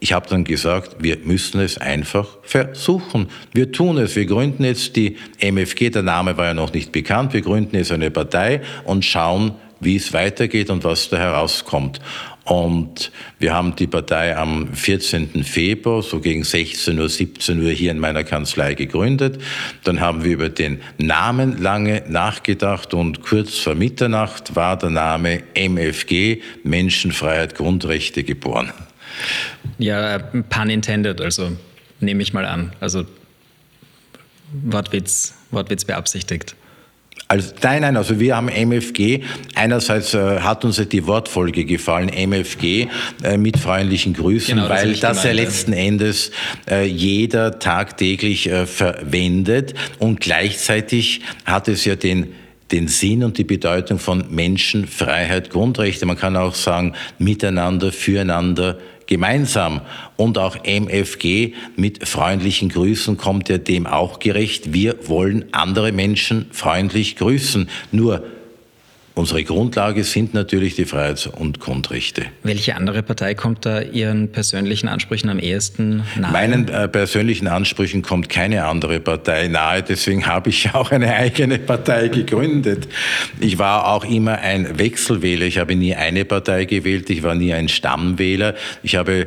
ich 0.00 0.12
habe 0.12 0.28
dann 0.28 0.44
gesagt, 0.44 0.96
wir 1.00 1.18
müssen 1.24 1.60
es 1.60 1.78
einfach 1.78 2.26
versuchen. 2.42 3.28
Wir 3.52 3.72
tun 3.72 3.98
es. 3.98 4.14
Wir 4.14 4.26
gründen 4.26 4.64
jetzt 4.64 4.96
die 4.96 5.16
MFG, 5.40 5.90
der 5.90 6.02
Name 6.02 6.36
war 6.36 6.46
ja 6.46 6.54
noch 6.54 6.72
nicht 6.72 6.92
bekannt, 6.92 7.32
wir 7.32 7.42
gründen 7.42 7.76
jetzt 7.76 7.92
eine 7.92 8.10
Partei 8.10 8.60
und 8.84 9.04
schauen, 9.04 9.52
wie 9.80 9.96
es 9.96 10.12
weitergeht 10.12 10.70
und 10.70 10.84
was 10.84 11.08
da 11.08 11.18
herauskommt. 11.18 12.00
Und 12.44 13.12
wir 13.38 13.52
haben 13.52 13.76
die 13.76 13.86
Partei 13.86 14.34
am 14.34 14.72
14. 14.72 15.44
Februar, 15.44 16.02
so 16.02 16.18
gegen 16.18 16.44
16 16.44 16.98
Uhr, 16.98 17.08
17 17.08 17.62
Uhr 17.62 17.70
hier 17.70 17.90
in 17.90 17.98
meiner 17.98 18.24
Kanzlei 18.24 18.72
gegründet. 18.72 19.38
Dann 19.84 20.00
haben 20.00 20.24
wir 20.24 20.32
über 20.32 20.48
den 20.48 20.80
Namen 20.96 21.60
lange 21.60 22.04
nachgedacht 22.08 22.94
und 22.94 23.20
kurz 23.20 23.58
vor 23.58 23.74
Mitternacht 23.74 24.56
war 24.56 24.78
der 24.78 24.88
Name 24.88 25.42
MFG, 25.54 26.40
Menschenfreiheit, 26.64 27.54
Grundrechte 27.54 28.24
geboren. 28.24 28.72
Ja, 29.78 30.18
pun 30.18 30.70
intended, 30.70 31.20
also 31.20 31.52
nehme 32.00 32.22
ich 32.22 32.32
mal 32.32 32.44
an. 32.44 32.72
Also 32.80 33.04
Wortwitz, 34.52 35.34
Wortwitz 35.50 35.84
beabsichtigt. 35.84 36.54
Also, 37.26 37.52
nein, 37.62 37.82
nein, 37.82 37.96
also 37.96 38.18
wir 38.20 38.36
haben 38.36 38.48
MFG. 38.48 39.22
Einerseits 39.54 40.14
äh, 40.14 40.40
hat 40.40 40.64
uns 40.64 40.76
die 40.76 41.06
Wortfolge 41.06 41.66
gefallen, 41.66 42.08
MFG 42.08 42.88
äh, 43.22 43.36
mit 43.36 43.58
freundlichen 43.58 44.14
Grüßen, 44.14 44.54
genau, 44.54 44.68
weil 44.70 44.92
das, 44.92 45.00
das 45.00 45.24
ja 45.24 45.32
letzten 45.32 45.74
Endes 45.74 46.30
äh, 46.70 46.86
jeder 46.86 47.58
tagtäglich 47.58 48.48
äh, 48.48 48.64
verwendet 48.64 49.74
und 49.98 50.20
gleichzeitig 50.20 51.20
hat 51.44 51.68
es 51.68 51.84
ja 51.84 51.96
den 51.96 52.32
den 52.70 52.86
Sinn 52.86 53.24
und 53.24 53.38
die 53.38 53.44
Bedeutung 53.44 53.98
von 53.98 54.24
Menschen, 54.28 54.86
Freiheit, 54.86 55.48
Grundrechte. 55.48 56.04
Man 56.04 56.18
kann 56.18 56.36
auch 56.36 56.54
sagen, 56.54 56.92
miteinander, 57.18 57.92
füreinander, 57.92 58.78
gemeinsam. 59.08 59.80
Und 60.16 60.38
auch 60.38 60.56
MFG 60.64 61.54
mit 61.74 62.06
freundlichen 62.06 62.68
Grüßen 62.68 63.16
kommt 63.16 63.48
ja 63.48 63.58
dem 63.58 63.88
auch 63.88 64.20
gerecht. 64.20 64.72
Wir 64.72 65.08
wollen 65.08 65.46
andere 65.50 65.90
Menschen 65.90 66.46
freundlich 66.52 67.16
grüßen. 67.16 67.68
Nur 67.90 68.22
unsere 69.18 69.42
Grundlage 69.44 70.04
sind 70.04 70.32
natürlich 70.32 70.76
die 70.76 70.84
Freiheits- 70.84 71.26
und 71.26 71.60
Grundrechte. 71.60 72.26
Welche 72.42 72.76
andere 72.76 73.02
Partei 73.02 73.34
kommt 73.34 73.66
da 73.66 73.80
Ihren 73.80 74.30
persönlichen 74.30 74.88
Ansprüchen 74.88 75.28
am 75.28 75.38
ehesten 75.38 76.04
nahe? 76.18 76.32
Meinen 76.32 76.68
äh, 76.68 76.88
persönlichen 76.88 77.48
Ansprüchen 77.48 78.02
kommt 78.02 78.28
keine 78.28 78.64
andere 78.64 79.00
Partei 79.00 79.48
nahe. 79.48 79.82
Deswegen 79.82 80.26
habe 80.26 80.50
ich 80.50 80.72
auch 80.74 80.92
eine 80.92 81.12
eigene 81.14 81.58
Partei 81.58 82.08
gegründet. 82.08 82.88
Ich 83.40 83.58
war 83.58 83.88
auch 83.88 84.04
immer 84.04 84.38
ein 84.38 84.78
Wechselwähler. 84.78 85.46
Ich 85.46 85.58
habe 85.58 85.74
nie 85.74 85.94
eine 85.94 86.24
Partei 86.24 86.64
gewählt. 86.64 87.10
Ich 87.10 87.22
war 87.22 87.34
nie 87.34 87.52
ein 87.52 87.68
Stammwähler. 87.68 88.54
Ich 88.82 88.96
habe 88.96 89.26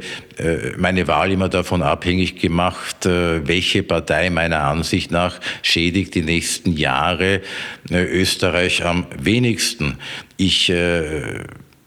meine 0.78 1.08
Wahl 1.08 1.32
immer 1.32 1.50
davon 1.50 1.82
abhängig 1.82 2.36
gemacht, 2.36 3.06
äh, 3.06 3.48
welche 3.48 3.84
Partei 3.84 4.30
meiner 4.30 4.62
Ansicht 4.62 5.12
nach 5.12 5.40
schädigt 5.62 6.16
die 6.16 6.22
nächsten 6.22 6.76
Jahre 6.76 7.42
äh, 7.90 8.04
Österreich 8.04 8.84
am 8.84 9.06
wenigsten. 9.18 9.98
Ich 10.38 10.74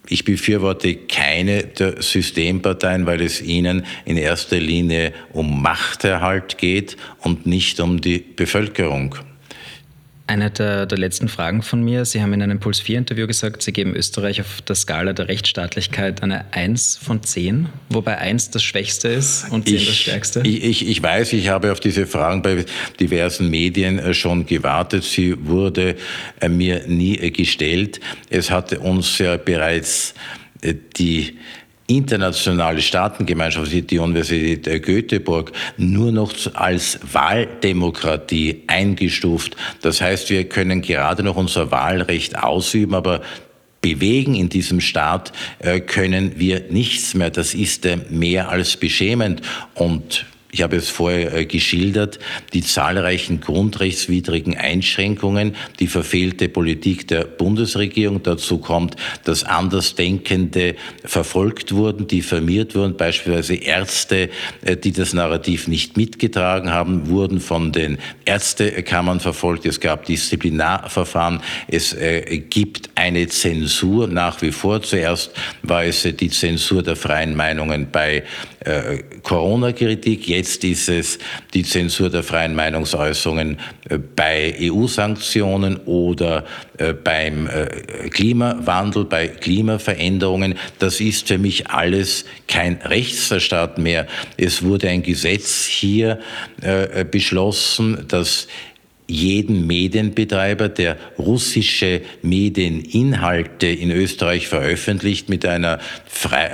ich 0.06 0.24
befürworte 0.24 0.94
keine 0.94 1.64
der 1.64 2.02
Systemparteien, 2.02 3.06
weil 3.06 3.22
es 3.22 3.40
ihnen 3.40 3.86
in 4.04 4.18
erster 4.18 4.58
Linie 4.58 5.12
um 5.32 5.62
Machterhalt 5.62 6.58
geht 6.58 6.96
und 7.20 7.46
nicht 7.46 7.80
um 7.80 8.00
die 8.00 8.18
Bevölkerung. 8.18 9.16
Eine 10.26 10.50
der, 10.50 10.86
der, 10.86 10.96
letzten 10.96 11.28
Fragen 11.28 11.60
von 11.60 11.82
mir. 11.82 12.06
Sie 12.06 12.22
haben 12.22 12.32
in 12.32 12.40
einem 12.40 12.58
Puls 12.58 12.80
4-Interview 12.82 13.26
gesagt, 13.26 13.60
Sie 13.60 13.72
geben 13.72 13.94
Österreich 13.94 14.40
auf 14.40 14.62
der 14.62 14.74
Skala 14.74 15.12
der 15.12 15.28
Rechtsstaatlichkeit 15.28 16.22
eine 16.22 16.46
1 16.52 16.96
von 16.96 17.22
10, 17.22 17.68
wobei 17.90 18.16
1 18.16 18.48
das 18.48 18.62
Schwächste 18.62 19.08
ist 19.08 19.50
und 19.50 19.68
10 19.68 19.76
ich, 19.76 19.86
das 19.86 19.96
Stärkste. 19.96 20.40
Ich, 20.44 20.88
ich, 20.88 21.02
weiß, 21.02 21.34
ich 21.34 21.48
habe 21.48 21.72
auf 21.72 21.80
diese 21.80 22.06
Fragen 22.06 22.40
bei 22.40 22.64
diversen 22.98 23.50
Medien 23.50 23.98
äh, 23.98 24.14
schon 24.14 24.46
gewartet. 24.46 25.04
Sie 25.04 25.36
wurde 25.46 25.94
äh, 26.40 26.48
mir 26.48 26.86
nie 26.86 27.18
äh, 27.18 27.30
gestellt. 27.30 28.00
Es 28.30 28.50
hatte 28.50 28.80
uns 28.80 29.18
ja 29.18 29.36
bereits 29.36 30.14
die 30.96 31.36
internationale 31.86 32.80
Staatengemeinschaft, 32.80 33.90
die 33.90 33.98
Universität 33.98 34.82
Göteborg, 34.82 35.52
nur 35.76 36.12
noch 36.12 36.32
als 36.54 36.98
Wahldemokratie 37.12 38.62
eingestuft. 38.66 39.56
Das 39.82 40.00
heißt, 40.00 40.30
wir 40.30 40.44
können 40.48 40.80
gerade 40.80 41.22
noch 41.22 41.36
unser 41.36 41.70
Wahlrecht 41.70 42.38
ausüben, 42.38 42.94
aber 42.94 43.20
bewegen 43.82 44.34
in 44.34 44.48
diesem 44.48 44.80
Staat 44.80 45.32
äh, 45.58 45.78
können 45.80 46.38
wir 46.38 46.64
nichts 46.70 47.12
mehr. 47.12 47.28
Das 47.28 47.52
ist 47.52 47.84
äh, 47.84 47.98
mehr 48.08 48.48
als 48.48 48.78
beschämend. 48.78 49.42
Und 49.74 50.24
ich 50.54 50.62
habe 50.62 50.76
es 50.76 50.88
vorher 50.88 51.34
äh, 51.34 51.46
geschildert, 51.46 52.20
die 52.52 52.62
zahlreichen 52.62 53.40
grundrechtswidrigen 53.40 54.56
Einschränkungen, 54.56 55.56
die 55.80 55.88
verfehlte 55.88 56.48
Politik 56.48 57.08
der 57.08 57.24
Bundesregierung. 57.24 58.22
Dazu 58.22 58.58
kommt, 58.58 58.94
dass 59.24 59.42
Andersdenkende 59.42 60.76
verfolgt 61.04 61.72
wurden, 61.72 62.06
diffamiert 62.06 62.76
wurden, 62.76 62.96
beispielsweise 62.96 63.56
Ärzte, 63.56 64.30
äh, 64.62 64.76
die 64.76 64.92
das 64.92 65.12
Narrativ 65.12 65.66
nicht 65.66 65.96
mitgetragen 65.96 66.70
haben, 66.70 67.08
wurden 67.08 67.40
von 67.40 67.72
den 67.72 67.98
Ärztekammern 68.24 69.18
verfolgt. 69.18 69.66
Es 69.66 69.80
gab 69.80 70.04
Disziplinarverfahren. 70.04 71.40
Es 71.66 71.94
äh, 71.94 72.38
gibt 72.48 72.90
eine 72.94 73.26
Zensur 73.26 74.06
nach 74.06 74.40
wie 74.40 74.52
vor. 74.52 74.82
Zuerst 74.82 75.32
war 75.64 75.84
es 75.84 76.04
die 76.04 76.30
Zensur 76.30 76.84
der 76.84 76.94
freien 76.94 77.34
Meinungen 77.34 77.88
bei 77.90 78.22
Corona-Kritik. 79.22 80.26
Jetzt 80.26 80.64
ist 80.64 80.88
es 80.88 81.18
die 81.52 81.62
Zensur 81.62 82.10
der 82.10 82.22
freien 82.22 82.54
Meinungsäußerungen 82.54 83.58
äh, 83.88 83.98
bei 83.98 84.54
EU-Sanktionen 84.60 85.76
oder 85.84 86.44
äh, 86.78 86.92
beim 86.92 87.46
äh, 87.46 87.66
Klimawandel, 88.10 89.04
bei 89.04 89.28
Klimaveränderungen. 89.28 90.54
Das 90.78 91.00
ist 91.00 91.28
für 91.28 91.38
mich 91.38 91.68
alles 91.68 92.24
kein 92.48 92.76
Rechtsstaat 92.84 93.78
mehr. 93.78 94.06
Es 94.36 94.62
wurde 94.62 94.88
ein 94.88 95.02
Gesetz 95.02 95.66
hier 95.66 96.18
beschlossen, 97.10 98.04
das 98.08 98.48
jeden 99.06 99.66
Medienbetreiber, 99.66 100.68
der 100.68 100.96
russische 101.18 102.00
Medieninhalte 102.22 103.66
in 103.66 103.90
Österreich 103.90 104.48
veröffentlicht, 104.48 105.28
mit 105.28 105.44
einer, 105.44 105.78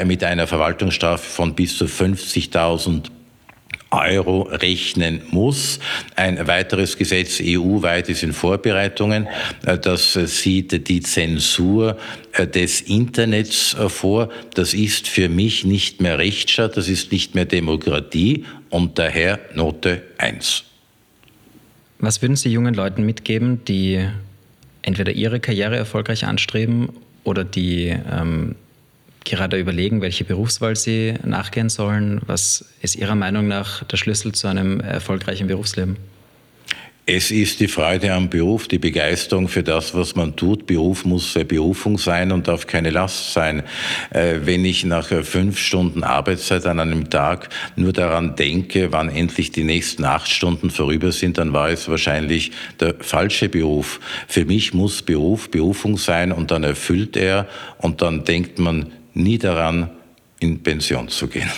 mit 0.04 0.24
einer 0.24 0.46
Verwaltungsstrafe 0.46 1.24
von 1.24 1.54
bis 1.54 1.78
zu 1.78 1.84
50.000 1.84 3.10
Euro 3.90 4.42
rechnen 4.42 5.22
muss. 5.30 5.80
Ein 6.14 6.46
weiteres 6.46 6.96
Gesetz 6.96 7.40
EU-weit 7.42 8.08
ist 8.08 8.22
in 8.22 8.32
Vorbereitungen. 8.32 9.26
Äh, 9.66 9.78
das 9.78 10.12
sieht 10.12 10.88
die 10.88 11.00
Zensur 11.00 11.98
äh, 12.32 12.46
des 12.46 12.82
Internets 12.82 13.74
äh, 13.74 13.88
vor. 13.88 14.30
Das 14.54 14.74
ist 14.74 15.08
für 15.08 15.28
mich 15.28 15.64
nicht 15.64 16.00
mehr 16.00 16.18
Rechtsstaat, 16.18 16.76
das 16.76 16.88
ist 16.88 17.10
nicht 17.10 17.34
mehr 17.34 17.46
Demokratie 17.46 18.44
und 18.70 18.98
daher 18.98 19.40
Note 19.54 20.02
1. 20.18 20.69
Was 22.00 22.22
würden 22.22 22.36
Sie 22.36 22.50
jungen 22.50 22.74
Leuten 22.74 23.04
mitgeben, 23.04 23.64
die 23.64 24.06
entweder 24.82 25.12
ihre 25.12 25.40
Karriere 25.40 25.76
erfolgreich 25.76 26.24
anstreben 26.24 26.90
oder 27.24 27.44
die 27.44 27.88
ähm, 27.88 28.56
gerade 29.24 29.58
überlegen, 29.58 30.00
welche 30.00 30.24
Berufswahl 30.24 30.76
sie 30.76 31.14
nachgehen 31.24 31.68
sollen. 31.68 32.20
Was 32.26 32.64
ist 32.80 32.96
Ihrer 32.96 33.14
Meinung 33.14 33.48
nach 33.48 33.84
der 33.84 33.96
Schlüssel 33.96 34.32
zu 34.32 34.48
einem 34.48 34.80
erfolgreichen 34.80 35.46
Berufsleben? 35.46 35.96
Es 37.12 37.32
ist 37.32 37.58
die 37.58 37.66
Freude 37.66 38.12
am 38.12 38.30
Beruf, 38.30 38.68
die 38.68 38.78
Begeisterung 38.78 39.48
für 39.48 39.64
das, 39.64 39.96
was 39.96 40.14
man 40.14 40.36
tut. 40.36 40.64
Beruf 40.68 41.04
muss 41.04 41.34
Berufung 41.34 41.98
sein 41.98 42.30
und 42.30 42.46
darf 42.46 42.68
keine 42.68 42.90
Last 42.90 43.32
sein. 43.32 43.64
Äh, 44.10 44.36
wenn 44.44 44.64
ich 44.64 44.84
nach 44.84 45.08
fünf 45.24 45.58
Stunden 45.58 46.04
Arbeitszeit 46.04 46.66
an 46.66 46.78
einem 46.78 47.10
Tag 47.10 47.48
nur 47.74 47.92
daran 47.92 48.36
denke, 48.36 48.92
wann 48.92 49.08
endlich 49.08 49.50
die 49.50 49.64
nächsten 49.64 50.04
acht 50.04 50.28
Stunden 50.28 50.70
vorüber 50.70 51.10
sind, 51.10 51.38
dann 51.38 51.52
war 51.52 51.70
es 51.70 51.88
wahrscheinlich 51.88 52.52
der 52.78 52.94
falsche 53.00 53.48
Beruf. 53.48 53.98
Für 54.28 54.44
mich 54.44 54.72
muss 54.72 55.02
Beruf 55.02 55.50
Berufung 55.50 55.96
sein 55.96 56.30
und 56.30 56.52
dann 56.52 56.62
erfüllt 56.62 57.16
er 57.16 57.48
und 57.78 58.02
dann 58.02 58.22
denkt 58.22 58.60
man 58.60 58.92
nie 59.14 59.38
daran, 59.38 59.90
in 60.38 60.62
Pension 60.62 61.08
zu 61.08 61.26
gehen. 61.26 61.50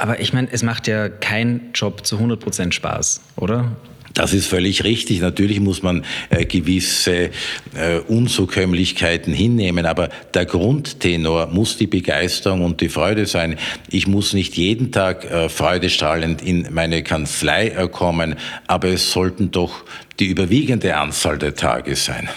Aber 0.00 0.18
ich 0.18 0.32
meine, 0.32 0.48
es 0.50 0.62
macht 0.62 0.88
ja 0.88 1.10
kein 1.10 1.72
Job 1.74 2.06
zu 2.06 2.16
100 2.16 2.40
Prozent 2.40 2.74
Spaß, 2.74 3.20
oder? 3.36 3.76
Das 4.14 4.32
ist 4.32 4.46
völlig 4.46 4.82
richtig. 4.82 5.20
Natürlich 5.20 5.60
muss 5.60 5.82
man 5.82 6.06
äh, 6.30 6.46
gewisse 6.46 7.30
äh, 7.74 7.98
Unzukömmlichkeiten 8.08 9.34
hinnehmen, 9.34 9.84
aber 9.84 10.08
der 10.32 10.46
Grundtenor 10.46 11.48
muss 11.48 11.76
die 11.76 11.86
Begeisterung 11.86 12.62
und 12.62 12.80
die 12.80 12.88
Freude 12.88 13.26
sein. 13.26 13.58
Ich 13.90 14.06
muss 14.06 14.32
nicht 14.32 14.56
jeden 14.56 14.90
Tag 14.90 15.30
äh, 15.30 15.50
freudestrahlend 15.50 16.40
in 16.40 16.68
meine 16.70 17.02
Kanzlei 17.02 17.68
äh, 17.68 17.86
kommen, 17.86 18.36
aber 18.66 18.88
es 18.88 19.12
sollten 19.12 19.50
doch 19.50 19.84
die 20.18 20.28
überwiegende 20.28 20.96
Anzahl 20.96 21.36
der 21.36 21.54
Tage 21.54 21.94
sein. 21.94 22.30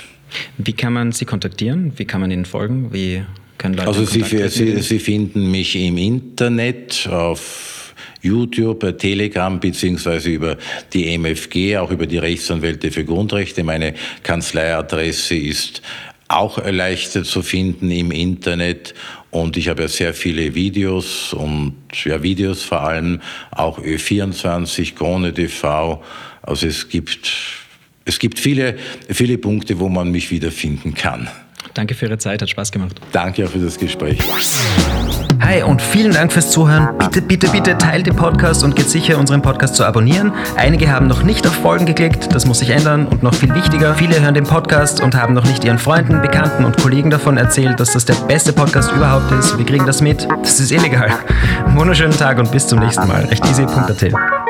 Wie 0.58 0.74
kann 0.74 0.92
man 0.92 1.14
Sie 1.14 1.24
kontaktieren? 1.24 1.94
Wie 1.96 2.06
kann 2.06 2.20
man 2.20 2.30
Ihnen 2.30 2.46
folgen? 2.46 2.92
Wie 2.92 3.24
können 3.64 3.76
Leute 3.76 3.88
also 3.88 4.04
Sie, 4.04 4.24
Sie, 4.50 4.82
Sie 4.82 5.00
finden 5.00 5.50
mich 5.50 5.78
im 5.78 5.98
Internet 5.98 7.08
auf 7.10 7.96
YouTube, 8.22 8.98
Telegram 8.98 9.58
beziehungsweise 9.58 10.32
über 10.32 10.58
die 10.92 11.18
MFG, 11.18 11.78
auch 11.78 11.90
über 11.90 12.06
die 12.06 12.18
Rechtsanwälte 12.18 12.92
für 12.92 13.06
Grundrechte. 13.06 13.64
Meine 13.64 13.94
Kanzleiadresse 14.24 15.36
ist 15.36 15.82
auch 16.28 16.58
leichter 16.66 17.24
zu 17.24 17.42
finden 17.42 17.90
im 17.90 18.12
Internet 18.12 18.96
und 19.32 19.56
ich 19.56 19.70
habe 19.70 19.84
ja 19.84 19.88
sehr 19.88 20.14
viele 20.14 20.56
Videos 20.56 21.32
und 21.32 21.76
ja 22.04 22.22
Videos 22.22 22.64
vor 22.64 22.82
allem 22.82 23.22
auch 23.52 23.80
Ö24, 23.80 24.94
Krone 24.94 25.34
TV. 25.34 26.04
Also 26.42 26.68
es 26.68 26.90
gibt 26.90 27.32
es 28.04 28.20
gibt 28.20 28.40
viele 28.40 28.76
viele 29.08 29.38
Punkte, 29.38 29.80
wo 29.80 29.88
man 29.88 30.12
mich 30.12 30.32
wiederfinden 30.32 30.94
kann. 30.96 31.30
Danke 31.74 31.96
für 31.96 32.06
Ihre 32.06 32.18
Zeit, 32.18 32.42
hat 32.42 32.50
Spaß 32.50 32.72
gemacht. 32.72 33.00
Danke 33.12 33.46
auch 33.46 33.50
für 33.50 33.60
das 33.60 33.78
Gespräch. 33.78 34.20
Hi 35.42 35.62
und 35.64 35.82
vielen 35.82 36.14
Dank 36.14 36.32
fürs 36.32 36.52
Zuhören. 36.52 36.98
Bitte, 36.98 37.22
bitte, 37.22 37.50
bitte 37.50 37.78
teilt 37.78 38.08
den 38.08 38.16
Podcast 38.16 38.64
und 38.64 38.76
geht 38.76 38.90
sicher, 38.90 39.18
unseren 39.18 39.42
Podcast 39.42 39.76
zu 39.76 39.84
abonnieren. 39.84 40.32
Einige 40.56 40.92
haben 40.92 41.08
noch 41.08 41.24
nicht 41.24 41.46
auf 41.46 41.54
Folgen 41.54 41.86
geklickt, 41.86 42.34
das 42.34 42.46
muss 42.46 42.60
sich 42.60 42.70
ändern 42.70 43.08
und 43.08 43.24
noch 43.24 43.34
viel 43.34 43.54
wichtiger, 43.54 43.94
viele 43.96 44.22
hören 44.22 44.34
den 44.34 44.46
Podcast 44.46 45.02
und 45.02 45.16
haben 45.16 45.34
noch 45.34 45.46
nicht 45.46 45.64
ihren 45.66 45.80
Freunden, 45.80 46.22
Bekannten 46.22 46.64
und 46.64 46.78
Kollegen 46.78 47.10
davon 47.10 47.38
erzählt, 47.38 47.80
dass 47.80 47.92
das 47.92 48.06
der 48.06 48.16
beste 48.28 48.54
Podcast 48.54 48.92
überhaupt 48.92 49.32
ist. 49.34 49.58
Wir 49.58 49.66
kriegen 49.66 49.86
das 49.86 50.02
mit. 50.02 50.28
Das 50.42 50.60
ist 50.60 50.72
illegal. 50.72 51.12
Wunderschönen 51.76 52.18
Tag 52.18 52.40
und 52.40 52.52
bis 52.52 52.68
zum 52.68 52.80
nächsten 52.80 53.08
Mal. 53.08 53.26
Rechteasy.at. 53.26 54.43